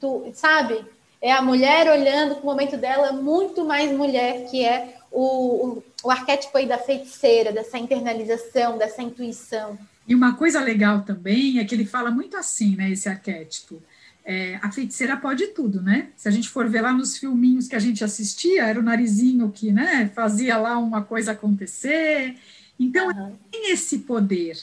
Tu, 0.00 0.30
sabe? 0.34 0.84
É 1.20 1.32
a 1.32 1.42
mulher 1.42 1.90
olhando 1.90 2.36
para 2.36 2.42
o 2.44 2.46
momento 2.46 2.76
dela 2.76 3.12
muito 3.12 3.64
mais 3.64 3.90
mulher, 3.90 4.48
que 4.48 4.64
é 4.64 4.94
o, 5.10 5.22
o, 5.22 5.82
o 6.04 6.10
arquétipo 6.10 6.56
aí 6.56 6.66
da 6.66 6.78
feiticeira, 6.78 7.50
dessa 7.50 7.78
internalização, 7.78 8.78
dessa 8.78 9.02
intuição. 9.02 9.76
E 10.08 10.14
uma 10.14 10.34
coisa 10.34 10.58
legal 10.60 11.02
também 11.02 11.58
é 11.58 11.64
que 11.66 11.74
ele 11.74 11.84
fala 11.84 12.10
muito 12.10 12.36
assim, 12.36 12.74
né, 12.74 12.90
esse 12.90 13.08
arquétipo. 13.10 13.82
É, 14.24 14.58
a 14.62 14.72
feiticeira 14.72 15.16
pode 15.16 15.48
tudo, 15.48 15.82
né? 15.82 16.08
Se 16.16 16.28
a 16.28 16.30
gente 16.30 16.48
for 16.48 16.68
ver 16.68 16.80
lá 16.80 16.92
nos 16.92 17.18
filminhos 17.18 17.68
que 17.68 17.76
a 17.76 17.78
gente 17.78 18.02
assistia, 18.02 18.64
era 18.64 18.80
o 18.80 18.82
narizinho 18.82 19.50
que, 19.50 19.70
né, 19.70 20.10
fazia 20.14 20.56
lá 20.56 20.78
uma 20.78 21.02
coisa 21.02 21.32
acontecer. 21.32 22.36
Então, 22.80 23.08
uhum. 23.08 23.36
tem 23.50 23.70
esse 23.70 24.00
poder, 24.00 24.58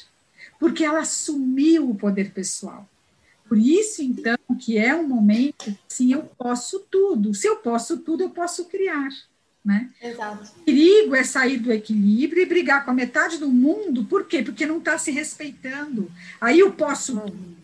porque 0.59 0.83
ela 0.83 0.99
assumiu 0.99 1.89
o 1.89 1.95
poder 1.95 2.31
pessoal. 2.31 2.89
Por 3.47 3.59
isso, 3.59 4.01
então, 4.01 4.37
que 4.59 4.77
é 4.77 4.95
um 4.95 5.07
momento, 5.07 5.77
sim, 5.87 6.11
eu 6.11 6.23
posso 6.23 6.79
tudo. 6.89 7.35
Se 7.35 7.47
eu 7.47 7.57
posso 7.57 7.97
tudo, 7.97 8.23
eu 8.23 8.29
posso 8.31 8.65
criar. 8.65 9.09
Né? 9.65 9.89
Exato. 9.99 10.43
O 10.59 10.63
perigo 10.63 11.15
é 11.15 11.23
sair 11.23 11.57
do 11.57 11.73
equilíbrio 11.73 12.43
e 12.43 12.45
brigar 12.45 12.85
com 12.85 12.91
a 12.91 12.93
metade 12.93 13.39
do 13.39 13.49
mundo, 13.49 14.03
por 14.03 14.27
quê? 14.27 14.43
Porque 14.43 14.63
não 14.63 14.77
está 14.77 14.95
se 14.99 15.09
respeitando. 15.09 16.11
Aí 16.39 16.61
o 16.61 16.73
posso 16.73 17.19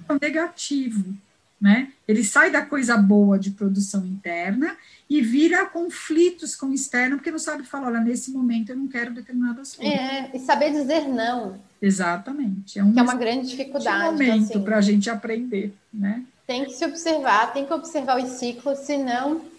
é 0.10 0.18
negativo, 0.20 1.14
né? 1.62 1.90
Ele 2.08 2.24
sai 2.24 2.50
da 2.50 2.66
coisa 2.66 2.98
boa 2.98 3.38
de 3.38 3.52
produção 3.52 4.04
interna 4.04 4.76
e 5.08 5.22
vira 5.22 5.64
conflitos 5.66 6.56
com 6.56 6.68
o 6.68 6.74
externo, 6.74 7.18
porque 7.18 7.30
não 7.30 7.38
sabe 7.38 7.64
falar, 7.64 7.88
olha, 7.88 8.00
nesse 8.00 8.32
momento 8.32 8.70
eu 8.72 8.78
não 8.78 8.88
quero 8.88 9.14
determinadas 9.14 9.76
coisas. 9.76 9.94
É, 9.94 10.32
e 10.34 10.40
saber 10.40 10.72
dizer 10.72 11.08
não. 11.08 11.60
Exatamente. 11.80 12.80
É, 12.80 12.84
um 12.84 12.98
é 12.98 13.02
uma 13.02 13.16
grande 13.16 13.48
dificuldade. 13.50 14.10
Um 14.10 14.12
momento 14.14 14.44
assim, 14.46 14.64
para 14.64 14.78
a 14.78 14.82
gente 14.82 15.08
aprender, 15.08 15.72
né? 15.94 16.24
Tem 16.48 16.66
que 16.66 16.72
se 16.72 16.84
observar, 16.84 17.54
tem 17.54 17.66
que 17.66 17.74
observar 17.74 18.24
os 18.24 18.30
ciclos, 18.32 18.80
senão 18.80 19.51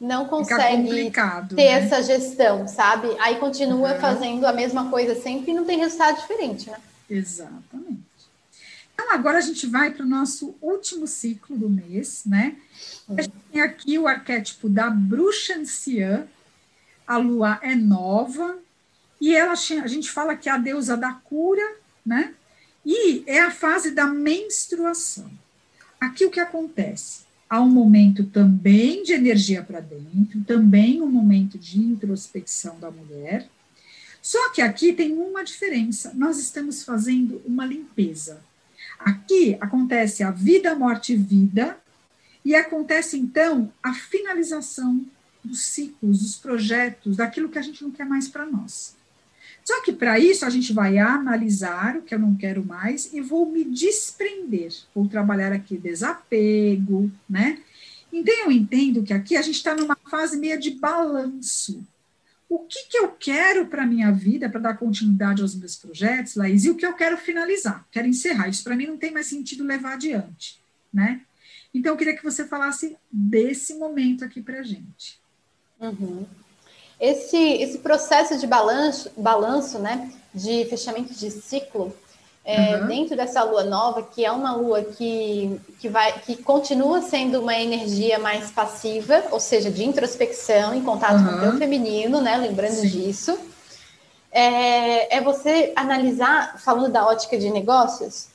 não 0.00 0.26
consegue 0.26 1.10
ter 1.10 1.54
né? 1.54 1.64
essa 1.64 2.02
gestão, 2.02 2.66
sabe? 2.66 3.08
Aí 3.20 3.36
continua 3.36 3.94
uhum. 3.94 4.00
fazendo 4.00 4.46
a 4.46 4.52
mesma 4.52 4.90
coisa 4.90 5.14
sempre 5.14 5.52
e 5.52 5.54
não 5.54 5.64
tem 5.64 5.78
resultado 5.78 6.20
diferente, 6.20 6.70
né? 6.70 6.78
Exatamente. 7.08 8.02
Então, 8.92 9.12
agora 9.12 9.38
a 9.38 9.40
gente 9.40 9.66
vai 9.66 9.90
para 9.90 10.04
o 10.04 10.08
nosso 10.08 10.54
último 10.60 11.06
ciclo 11.06 11.56
do 11.56 11.68
mês, 11.68 12.22
né? 12.24 12.56
A 13.08 13.22
gente 13.22 13.34
tem 13.52 13.60
aqui 13.60 13.98
o 13.98 14.06
arquétipo 14.06 14.68
da 14.68 14.88
bruxa 14.88 15.54
anciã, 15.54 16.26
a 17.06 17.16
lua 17.16 17.58
é 17.62 17.74
nova, 17.74 18.58
e 19.20 19.34
ela, 19.34 19.52
a 19.52 19.86
gente 19.86 20.10
fala 20.10 20.36
que 20.36 20.48
é 20.48 20.52
a 20.52 20.58
deusa 20.58 20.96
da 20.96 21.12
cura, 21.12 21.76
né? 22.04 22.34
E 22.84 23.24
é 23.26 23.40
a 23.40 23.50
fase 23.50 23.90
da 23.90 24.06
menstruação. 24.06 25.30
Aqui 26.00 26.26
o 26.26 26.30
que 26.30 26.40
acontece? 26.40 27.23
Há 27.54 27.60
um 27.60 27.70
momento 27.70 28.24
também 28.24 29.04
de 29.04 29.12
energia 29.12 29.62
para 29.62 29.78
dentro, 29.78 30.42
também 30.44 31.00
um 31.00 31.06
momento 31.06 31.56
de 31.56 31.78
introspecção 31.78 32.80
da 32.80 32.90
mulher. 32.90 33.48
Só 34.20 34.50
que 34.50 34.60
aqui 34.60 34.92
tem 34.92 35.12
uma 35.12 35.44
diferença: 35.44 36.12
nós 36.14 36.36
estamos 36.40 36.82
fazendo 36.82 37.40
uma 37.46 37.64
limpeza. 37.64 38.42
Aqui 38.98 39.56
acontece 39.60 40.24
a 40.24 40.32
vida, 40.32 40.74
morte 40.74 41.12
e 41.12 41.16
vida, 41.16 41.78
e 42.44 42.56
acontece 42.56 43.16
então 43.16 43.72
a 43.80 43.94
finalização 43.94 45.06
dos 45.44 45.60
ciclos, 45.60 46.22
dos 46.22 46.36
projetos, 46.36 47.18
daquilo 47.18 47.48
que 47.48 47.58
a 47.58 47.62
gente 47.62 47.84
não 47.84 47.92
quer 47.92 48.04
mais 48.04 48.26
para 48.26 48.46
nós. 48.46 48.96
Só 49.64 49.82
que 49.82 49.92
para 49.92 50.18
isso 50.18 50.44
a 50.44 50.50
gente 50.50 50.72
vai 50.74 50.98
analisar 50.98 51.96
o 51.96 52.02
que 52.02 52.14
eu 52.14 52.18
não 52.18 52.36
quero 52.36 52.62
mais 52.64 53.12
e 53.14 53.20
vou 53.20 53.50
me 53.50 53.64
desprender. 53.64 54.72
Vou 54.94 55.08
trabalhar 55.08 55.52
aqui 55.52 55.78
desapego, 55.78 57.10
né? 57.28 57.62
Então 58.12 58.34
eu 58.44 58.52
entendo 58.52 59.02
que 59.02 59.14
aqui 59.14 59.36
a 59.36 59.42
gente 59.42 59.56
está 59.56 59.74
numa 59.74 59.96
fase 60.08 60.36
meio 60.36 60.60
de 60.60 60.72
balanço. 60.72 61.82
O 62.46 62.58
que, 62.60 62.88
que 62.88 62.98
eu 62.98 63.08
quero 63.08 63.66
para 63.66 63.82
a 63.82 63.86
minha 63.86 64.12
vida, 64.12 64.50
para 64.50 64.60
dar 64.60 64.76
continuidade 64.76 65.40
aos 65.40 65.54
meus 65.54 65.76
projetos, 65.76 66.36
Laís, 66.36 66.64
e 66.64 66.70
o 66.70 66.76
que 66.76 66.84
eu 66.84 66.92
quero 66.92 67.16
finalizar, 67.16 67.86
quero 67.90 68.06
encerrar. 68.06 68.48
Isso 68.48 68.62
para 68.62 68.76
mim 68.76 68.86
não 68.86 68.98
tem 68.98 69.10
mais 69.10 69.26
sentido 69.26 69.64
levar 69.64 69.94
adiante, 69.94 70.60
né? 70.92 71.22
Então 71.72 71.92
eu 71.92 71.96
queria 71.96 72.14
que 72.14 72.22
você 72.22 72.46
falasse 72.46 72.96
desse 73.10 73.74
momento 73.74 74.24
aqui 74.24 74.42
para 74.42 74.60
a 74.60 74.62
gente. 74.62 75.18
Uhum. 75.80 76.26
Esse, 77.00 77.36
esse 77.36 77.78
processo 77.78 78.38
de 78.38 78.46
balanço, 78.46 79.10
balanço, 79.16 79.78
né, 79.78 80.10
de 80.32 80.64
fechamento 80.66 81.12
de 81.12 81.30
ciclo, 81.30 81.94
é, 82.44 82.76
uhum. 82.76 82.86
dentro 82.86 83.16
dessa 83.16 83.42
lua 83.42 83.64
nova, 83.64 84.02
que 84.02 84.24
é 84.24 84.30
uma 84.30 84.54
lua 84.54 84.82
que, 84.82 85.60
que, 85.80 85.88
vai, 85.88 86.12
que 86.20 86.36
continua 86.36 87.00
sendo 87.00 87.40
uma 87.40 87.54
energia 87.54 88.18
mais 88.18 88.50
passiva, 88.50 89.24
ou 89.30 89.40
seja, 89.40 89.70
de 89.70 89.82
introspecção, 89.82 90.74
em 90.74 90.82
contato 90.82 91.20
uhum. 91.20 91.26
com 91.26 91.36
o 91.36 91.40
teu 91.40 91.58
feminino, 91.58 92.20
né, 92.20 92.36
lembrando 92.36 92.74
Sim. 92.74 92.88
disso, 92.88 93.38
é, 94.30 95.16
é 95.16 95.20
você 95.20 95.72
analisar, 95.74 96.58
falando 96.58 96.90
da 96.90 97.06
ótica 97.06 97.38
de 97.38 97.48
negócios, 97.50 98.28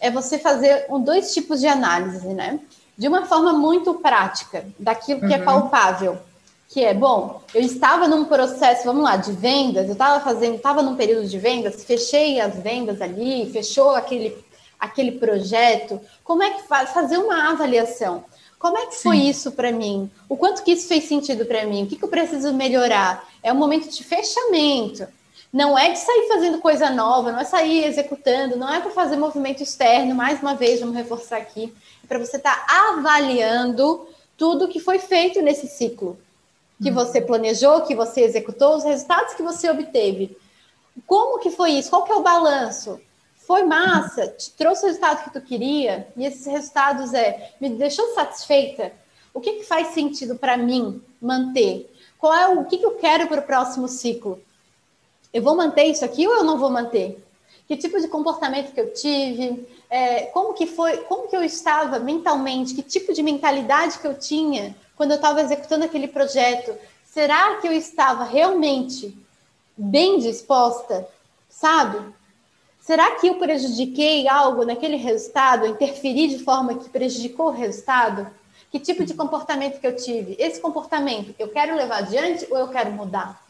é 0.00 0.10
você 0.10 0.38
fazer 0.38 0.86
um, 0.90 1.00
dois 1.00 1.32
tipos 1.32 1.60
de 1.60 1.66
análise, 1.66 2.28
né? 2.28 2.58
De 2.98 3.06
uma 3.06 3.26
forma 3.26 3.52
muito 3.52 3.94
prática, 3.94 4.66
daquilo 4.78 5.20
que 5.20 5.26
é 5.26 5.36
uhum. 5.36 5.42
é 5.42 5.44
palpável 5.44 6.18
que 6.68 6.84
é, 6.84 6.92
bom, 6.92 7.42
eu 7.54 7.60
estava 7.60 8.08
num 8.08 8.24
processo, 8.24 8.84
vamos 8.84 9.04
lá, 9.04 9.16
de 9.16 9.32
vendas, 9.32 9.86
eu 9.86 9.92
estava 9.92 10.22
fazendo, 10.22 10.56
estava 10.56 10.82
num 10.82 10.96
período 10.96 11.26
de 11.28 11.38
vendas, 11.38 11.84
fechei 11.84 12.40
as 12.40 12.56
vendas 12.56 13.00
ali, 13.00 13.48
fechou 13.52 13.90
aquele, 13.90 14.36
aquele 14.78 15.12
projeto, 15.12 16.00
como 16.24 16.42
é 16.42 16.50
que 16.50 16.66
faz, 16.66 16.90
fazer 16.90 17.18
uma 17.18 17.50
avaliação, 17.50 18.24
como 18.58 18.78
é 18.78 18.86
que 18.86 18.96
Sim. 18.96 19.02
foi 19.02 19.16
isso 19.18 19.52
para 19.52 19.70
mim? 19.70 20.10
O 20.28 20.36
quanto 20.36 20.64
que 20.64 20.72
isso 20.72 20.88
fez 20.88 21.04
sentido 21.04 21.44
para 21.44 21.64
mim? 21.66 21.84
O 21.84 21.86
que, 21.86 21.96
que 21.96 22.02
eu 22.02 22.08
preciso 22.08 22.52
melhorar? 22.52 23.28
É 23.42 23.52
um 23.52 23.56
momento 23.56 23.88
de 23.88 24.02
fechamento. 24.02 25.06
Não 25.52 25.78
é 25.78 25.92
de 25.92 25.98
sair 25.98 26.26
fazendo 26.26 26.58
coisa 26.58 26.90
nova, 26.90 27.30
não 27.30 27.38
é 27.38 27.44
sair 27.44 27.84
executando, 27.84 28.56
não 28.56 28.72
é 28.72 28.80
para 28.80 28.90
fazer 28.90 29.16
movimento 29.16 29.62
externo, 29.62 30.14
mais 30.14 30.40
uma 30.40 30.54
vez, 30.54 30.80
vamos 30.80 30.96
reforçar 30.96 31.36
aqui, 31.36 31.72
é 32.02 32.06
para 32.06 32.18
você 32.18 32.36
estar 32.38 32.66
tá 32.66 32.90
avaliando 32.90 34.06
tudo 34.36 34.68
que 34.68 34.80
foi 34.80 34.98
feito 34.98 35.40
nesse 35.40 35.68
ciclo 35.68 36.18
que 36.82 36.90
você 36.90 37.20
planejou, 37.20 37.82
que 37.82 37.94
você 37.94 38.22
executou, 38.22 38.76
os 38.76 38.84
resultados 38.84 39.34
que 39.34 39.42
você 39.42 39.70
obteve. 39.70 40.36
Como 41.06 41.38
que 41.38 41.50
foi 41.50 41.72
isso? 41.72 41.90
Qual 41.90 42.04
que 42.04 42.12
é 42.12 42.16
o 42.16 42.22
balanço? 42.22 43.00
Foi 43.46 43.62
massa? 43.62 44.28
Te 44.28 44.50
trouxe 44.52 44.84
o 44.84 44.86
resultado 44.86 45.24
que 45.24 45.32
tu 45.32 45.40
queria? 45.40 46.08
E 46.16 46.24
esses 46.24 46.46
resultados 46.46 47.14
é, 47.14 47.52
me 47.60 47.70
deixou 47.70 48.14
satisfeita? 48.14 48.92
O 49.32 49.40
que, 49.40 49.54
que 49.54 49.64
faz 49.64 49.88
sentido 49.88 50.36
para 50.36 50.56
mim 50.56 51.02
manter? 51.20 51.92
Qual 52.18 52.32
é 52.34 52.48
o, 52.48 52.60
o 52.60 52.64
que, 52.64 52.78
que 52.78 52.86
eu 52.86 52.92
quero 52.92 53.26
para 53.28 53.40
o 53.40 53.44
próximo 53.44 53.88
ciclo? 53.88 54.40
Eu 55.32 55.42
vou 55.42 55.54
manter 55.54 55.84
isso 55.84 56.04
aqui 56.04 56.26
ou 56.26 56.34
eu 56.34 56.44
não 56.44 56.58
vou 56.58 56.70
manter? 56.70 57.22
Que 57.68 57.76
tipo 57.76 58.00
de 58.00 58.08
comportamento 58.08 58.72
que 58.72 58.80
eu 58.80 58.92
tive? 58.92 59.66
É, 59.90 60.22
como 60.26 60.54
que 60.54 60.66
foi? 60.66 60.98
Como 60.98 61.28
que 61.28 61.36
eu 61.36 61.42
estava 61.42 61.98
mentalmente? 61.98 62.74
Que 62.74 62.82
tipo 62.82 63.12
de 63.12 63.22
mentalidade 63.22 63.98
que 63.98 64.06
eu 64.06 64.18
tinha? 64.18 64.74
Quando 64.96 65.10
eu 65.12 65.16
estava 65.16 65.42
executando 65.42 65.84
aquele 65.84 66.08
projeto, 66.08 66.74
será 67.04 67.56
que 67.56 67.68
eu 67.68 67.72
estava 67.72 68.24
realmente 68.24 69.16
bem 69.76 70.18
disposta, 70.18 71.06
sabe? 71.48 71.98
Será 72.80 73.12
que 73.16 73.26
eu 73.26 73.34
prejudiquei 73.34 74.28
algo 74.28 74.64
naquele 74.64 74.96
resultado, 74.96 75.66
interferi 75.66 76.28
de 76.28 76.38
forma 76.42 76.76
que 76.76 76.88
prejudicou 76.88 77.46
o 77.46 77.50
resultado? 77.50 78.26
Que 78.70 78.78
tipo 78.78 79.04
de 79.04 79.14
comportamento 79.14 79.80
que 79.80 79.86
eu 79.86 79.96
tive? 79.96 80.36
Esse 80.38 80.60
comportamento, 80.60 81.34
eu 81.38 81.48
quero 81.48 81.74
levar 81.74 81.98
adiante 81.98 82.46
ou 82.50 82.56
eu 82.56 82.68
quero 82.68 82.92
mudar? 82.92 83.44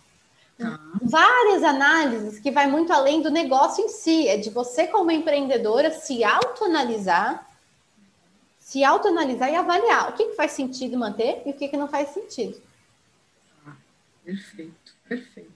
Tá. 0.59 0.81
Várias 1.03 1.63
análises 1.63 2.39
que 2.39 2.51
vai 2.51 2.67
muito 2.67 2.93
além 2.93 3.21
do 3.21 3.31
negócio 3.31 3.85
em 3.85 3.89
si, 3.89 4.27
é 4.27 4.39
de 4.39 4.49
você 4.49 4.87
como 4.87 5.11
empreendedora 5.11 5.91
se 5.91 6.25
autoanalisar 6.25 7.47
se 8.67 8.83
autoanalisar 8.83 9.49
e 9.49 9.55
avaliar 9.55 10.11
o 10.11 10.13
que, 10.15 10.25
que 10.25 10.35
faz 10.35 10.51
sentido 10.51 10.99
manter 10.99 11.41
e 11.47 11.51
o 11.51 11.55
que, 11.55 11.69
que 11.69 11.77
não 11.77 11.87
faz 11.87 12.09
sentido. 12.09 12.61
Ah, 13.65 13.77
perfeito, 14.25 14.93
perfeito. 15.09 15.53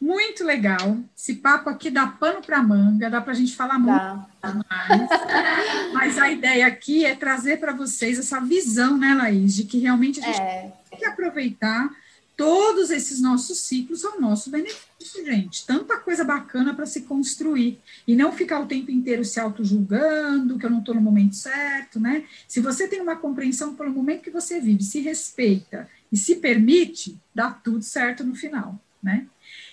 Muito 0.00 0.42
legal. 0.42 0.96
Esse 1.14 1.34
papo 1.34 1.68
aqui 1.68 1.90
dá 1.90 2.06
pano 2.06 2.40
para 2.40 2.62
manga, 2.62 3.10
dá 3.10 3.20
para 3.20 3.32
a 3.32 3.36
gente 3.36 3.54
falar 3.54 3.78
muito 3.78 4.00
mais. 4.42 5.08
Mas 5.92 6.16
a 6.16 6.30
ideia 6.30 6.66
aqui 6.66 7.04
é 7.04 7.14
trazer 7.14 7.60
para 7.60 7.74
vocês 7.74 8.18
essa 8.18 8.40
visão, 8.40 8.96
né, 8.96 9.12
Laís, 9.12 9.54
de 9.54 9.64
que 9.64 9.78
realmente 9.78 10.20
a 10.20 10.22
gente 10.22 10.40
é. 10.40 10.72
tem 10.88 11.00
que 11.00 11.04
aproveitar 11.04 11.90
todos 12.34 12.90
esses 12.90 13.20
nossos 13.20 13.60
ciclos 13.60 14.02
ao 14.02 14.18
nosso 14.18 14.48
benefício, 14.48 14.86
gente. 15.24 15.66
Tanta 15.66 15.98
coisa 15.98 16.24
bacana 16.24 16.74
para 16.74 16.86
se 16.86 17.02
construir. 17.02 17.80
E 18.06 18.16
não 18.16 18.32
ficar 18.32 18.60
o 18.60 18.66
tempo 18.66 18.90
inteiro 18.90 19.24
se 19.24 19.38
auto-julgando, 19.38 20.58
que 20.58 20.66
eu 20.66 20.70
não 20.70 20.80
estou 20.80 20.94
no 20.94 21.00
momento 21.00 21.36
certo, 21.36 22.00
né? 22.00 22.24
Se 22.46 22.60
você 22.60 22.88
tem 22.88 23.00
uma 23.00 23.16
compreensão 23.16 23.74
pelo 23.74 23.90
momento 23.90 24.22
que 24.22 24.30
você 24.30 24.60
vive, 24.60 24.82
se 24.82 25.00
respeita 25.00 25.88
e 26.10 26.16
se 26.16 26.36
permite, 26.36 27.18
dá 27.34 27.50
tudo 27.50 27.82
certo 27.82 28.24
no 28.24 28.34
final, 28.34 28.80
né? 29.02 29.26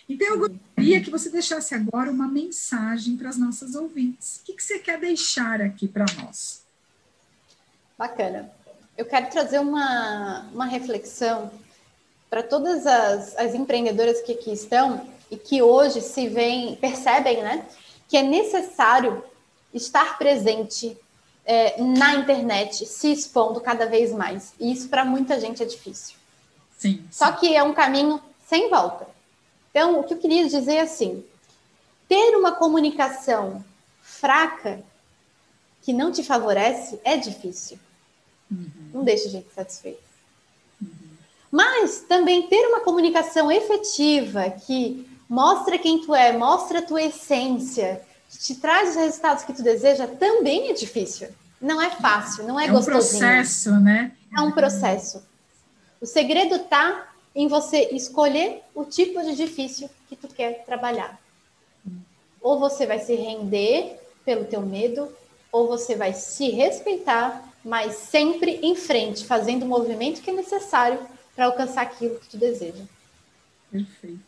Então, 0.07 0.27
eu 0.27 0.39
gostaria 0.39 1.01
que 1.01 1.09
você 1.09 1.29
deixasse 1.29 1.73
agora 1.73 2.11
uma 2.11 2.27
mensagem 2.27 3.17
para 3.17 3.29
as 3.29 3.37
nossas 3.37 3.73
ouvintes. 3.73 4.37
O 4.37 4.45
que, 4.45 4.53
que 4.53 4.63
você 4.63 4.77
quer 4.77 4.99
deixar 4.99 5.61
aqui 5.61 5.87
para 5.87 6.05
nós? 6.21 6.63
Bacana. 7.97 8.51
Eu 8.95 9.05
quero 9.05 9.29
trazer 9.29 9.59
uma, 9.59 10.47
uma 10.53 10.65
reflexão 10.65 11.51
para 12.29 12.43
todas 12.43 12.85
as, 12.85 13.35
as 13.37 13.55
empreendedoras 13.55 14.21
que 14.21 14.33
aqui 14.33 14.51
estão 14.51 15.14
e 15.29 15.37
que 15.37 15.61
hoje 15.61 16.01
se 16.01 16.27
veem, 16.27 16.75
percebem, 16.75 17.41
né, 17.41 17.65
que 18.07 18.17
é 18.17 18.23
necessário 18.23 19.23
estar 19.73 20.17
presente 20.17 20.97
é, 21.45 21.81
na 21.81 22.15
internet, 22.15 22.85
se 22.85 23.11
expondo 23.11 23.59
cada 23.61 23.85
vez 23.85 24.11
mais. 24.11 24.53
E 24.59 24.71
isso 24.71 24.89
para 24.89 25.05
muita 25.05 25.39
gente 25.39 25.61
é 25.61 25.65
difícil. 25.65 26.15
Sim, 26.77 26.97
sim. 26.97 27.07
Só 27.11 27.31
que 27.31 27.55
é 27.55 27.63
um 27.63 27.73
caminho 27.73 28.21
sem 28.47 28.69
volta. 28.69 29.07
Então, 29.69 29.99
o 29.99 30.03
que 30.03 30.13
eu 30.13 30.17
queria 30.17 30.47
dizer 30.47 30.75
é 30.75 30.81
assim: 30.81 31.23
ter 32.07 32.35
uma 32.35 32.53
comunicação 32.53 33.63
fraca 34.01 34.81
que 35.81 35.93
não 35.93 36.11
te 36.11 36.23
favorece 36.23 36.99
é 37.03 37.17
difícil. 37.17 37.77
Uhum. 38.49 38.69
Não 38.93 39.03
deixa 39.03 39.27
a 39.27 39.31
gente 39.31 39.47
satisfeito. 39.53 40.05
Mas 41.51 42.01
também 42.01 42.47
ter 42.47 42.67
uma 42.67 42.81
comunicação 42.81 43.51
efetiva 43.51 44.49
que 44.49 45.07
mostra 45.27 45.77
quem 45.77 46.01
tu 46.01 46.13
é, 46.13 46.37
mostra 46.37 46.79
a 46.79 46.81
tua 46.81 47.01
essência, 47.01 48.01
que 48.29 48.37
te 48.37 48.55
traz 48.55 48.89
os 48.89 48.95
resultados 48.95 49.43
que 49.43 49.53
tu 49.53 49.63
deseja, 49.63 50.07
também 50.07 50.69
é 50.69 50.73
difícil. 50.73 51.29
Não 51.59 51.81
é 51.81 51.89
fácil, 51.89 52.45
não 52.45 52.59
é, 52.59 52.65
é 52.65 52.67
gostosinho. 52.67 53.23
É 53.23 53.27
um 53.27 53.33
processo, 53.33 53.71
né? 53.79 54.11
É 54.37 54.41
um 54.41 54.51
processo. 54.51 55.23
O 56.01 56.05
segredo 56.05 56.55
está 56.55 57.07
em 57.33 57.47
você 57.47 57.89
escolher 57.91 58.61
o 58.73 58.85
tipo 58.85 59.21
de 59.23 59.35
difícil 59.35 59.89
que 60.07 60.15
tu 60.15 60.27
quer 60.27 60.63
trabalhar. 60.65 61.19
Ou 62.41 62.59
você 62.59 62.85
vai 62.85 62.99
se 62.99 63.15
render 63.15 63.99
pelo 64.23 64.45
teu 64.45 64.61
medo, 64.61 65.09
ou 65.51 65.67
você 65.67 65.95
vai 65.95 66.13
se 66.13 66.49
respeitar, 66.49 67.43
mas 67.63 67.95
sempre 67.95 68.59
em 68.61 68.75
frente, 68.75 69.25
fazendo 69.25 69.63
o 69.63 69.67
movimento 69.67 70.21
que 70.21 70.29
é 70.29 70.33
necessário 70.33 70.99
para 71.35 71.45
alcançar 71.45 71.81
aquilo 71.81 72.19
que 72.19 72.29
tu 72.29 72.37
deseja. 72.37 72.83
Perfeito. 73.71 74.19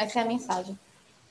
Essa 0.00 0.20
é 0.20 0.22
a 0.22 0.26
mensagem. 0.26 0.78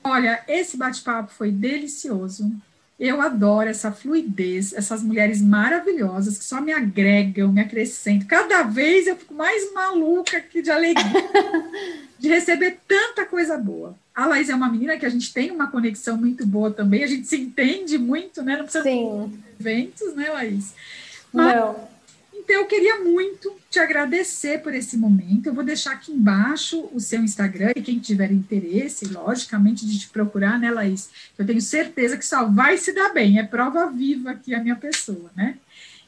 Olha, 0.03 0.43
esse 0.47 0.77
bate-papo 0.77 1.32
foi 1.32 1.51
delicioso. 1.51 2.51
Eu 2.99 3.19
adoro 3.19 3.67
essa 3.67 3.91
fluidez, 3.91 4.73
essas 4.73 5.01
mulheres 5.01 5.41
maravilhosas 5.41 6.38
que 6.38 6.43
só 6.43 6.62
me 6.62 6.71
agregam, 6.71 7.51
me 7.51 7.62
acrescentam. 7.62 8.27
Cada 8.27 8.62
vez 8.63 9.08
eu 9.08 9.15
fico 9.15 9.34
mais 9.34 9.73
maluca 9.73 10.38
aqui 10.38 10.62
de 10.62 10.69
alegria 10.69 11.03
de 12.19 12.27
receber 12.27 12.77
tanta 12.88 13.25
coisa 13.25 13.58
boa. 13.58 13.95
A 14.13 14.27
Laís 14.27 14.49
é 14.49 14.55
uma 14.55 14.69
menina 14.69 14.97
que 14.97 15.05
a 15.05 15.10
gente 15.10 15.34
tem 15.34 15.49
uma 15.49 15.71
conexão 15.71 16.15
muito 16.15 16.45
boa 16.45 16.69
também, 16.69 17.03
a 17.03 17.08
gente 17.08 17.25
se 17.25 17.38
entende 17.38 17.97
muito, 17.97 18.43
né? 18.43 18.58
Não 18.58 18.63
precisa 18.63 18.84
Sim. 18.84 19.29
de 19.29 19.62
eventos, 19.62 20.13
né, 20.13 20.29
Laís? 20.29 20.75
Mas, 21.34 21.55
Não. 21.55 21.88
Então, 22.49 22.62
eu 22.62 22.65
queria 22.65 22.99
muito 23.01 23.55
te 23.69 23.77
agradecer 23.77 24.63
por 24.63 24.73
esse 24.73 24.97
momento. 24.97 25.45
Eu 25.45 25.53
vou 25.53 25.63
deixar 25.63 25.91
aqui 25.91 26.12
embaixo 26.12 26.89
o 26.91 26.99
seu 26.99 27.21
Instagram 27.21 27.73
e 27.75 27.81
quem 27.83 27.99
tiver 27.99 28.31
interesse, 28.31 29.05
logicamente, 29.05 29.85
de 29.85 29.99
te 29.99 30.09
procurar, 30.09 30.57
né, 30.57 30.71
Laís? 30.71 31.12
Eu 31.38 31.45
tenho 31.45 31.62
certeza 31.62 32.17
que 32.17 32.25
só 32.25 32.45
vai 32.45 32.75
se 32.79 32.91
dar 32.91 33.13
bem. 33.13 33.38
É 33.38 33.43
prova 33.43 33.85
viva 33.91 34.31
aqui 34.31 34.55
a 34.55 34.63
minha 34.63 34.75
pessoa, 34.75 35.29
né? 35.35 35.59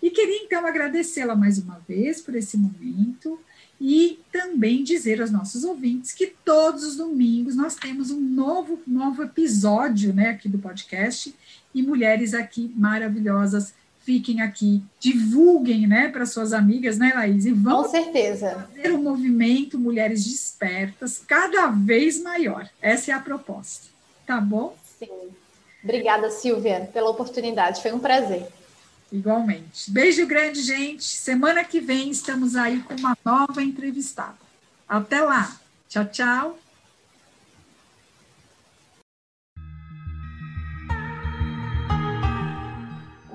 E 0.01 0.09
queria, 0.09 0.41
então, 0.43 0.65
agradecê-la 0.65 1.35
mais 1.35 1.59
uma 1.59 1.79
vez 1.87 2.21
por 2.21 2.33
esse 2.33 2.57
momento 2.57 3.39
e 3.79 4.17
também 4.31 4.83
dizer 4.83 5.21
aos 5.21 5.29
nossos 5.29 5.63
ouvintes 5.63 6.11
que 6.11 6.33
todos 6.43 6.83
os 6.83 6.95
domingos 6.95 7.55
nós 7.55 7.75
temos 7.75 8.09
um 8.09 8.19
novo, 8.19 8.81
novo 8.87 9.21
episódio, 9.21 10.11
né, 10.11 10.29
aqui 10.29 10.49
do 10.49 10.57
podcast 10.57 11.35
e 11.73 11.83
mulheres 11.83 12.33
aqui 12.33 12.73
maravilhosas 12.75 13.75
fiquem 14.03 14.41
aqui, 14.41 14.83
divulguem, 14.99 15.87
né, 15.87 16.09
para 16.09 16.25
suas 16.25 16.53
amigas, 16.53 16.97
né, 16.97 17.11
Laís? 17.13 17.45
E 17.45 17.51
vamos 17.51 17.87
Com 17.87 17.91
certeza. 17.91 18.67
fazer 18.75 18.91
um 18.93 19.01
movimento 19.01 19.79
Mulheres 19.79 20.23
Despertas 20.25 21.21
cada 21.25 21.67
vez 21.67 22.21
maior. 22.21 22.69
Essa 22.81 23.11
é 23.11 23.13
a 23.13 23.19
proposta. 23.19 23.87
Tá 24.25 24.39
bom? 24.39 24.75
Sim. 24.97 25.09
Obrigada, 25.83 26.29
Silvia, 26.29 26.89
pela 26.93 27.09
oportunidade. 27.09 27.81
Foi 27.81 27.91
um 27.91 27.99
prazer. 27.99 28.47
Igualmente. 29.11 29.91
Beijo 29.91 30.25
grande, 30.25 30.61
gente. 30.61 31.03
Semana 31.03 31.63
que 31.63 31.79
vem 31.79 32.09
estamos 32.09 32.55
aí 32.55 32.79
com 32.81 32.93
uma 32.95 33.17
nova 33.25 33.61
entrevistada. 33.61 34.37
Até 34.87 35.21
lá. 35.21 35.59
Tchau, 35.89 36.05
tchau. 36.05 36.60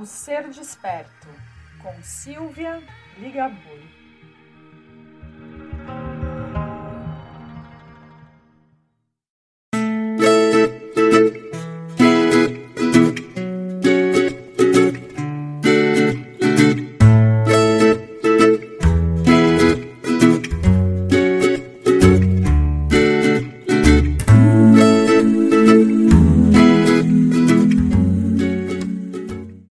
Ser 0.07 0.49
Desperto, 0.51 1.29
com 1.83 2.03
Silvia 2.03 2.81
Ligabui. 3.19 4.06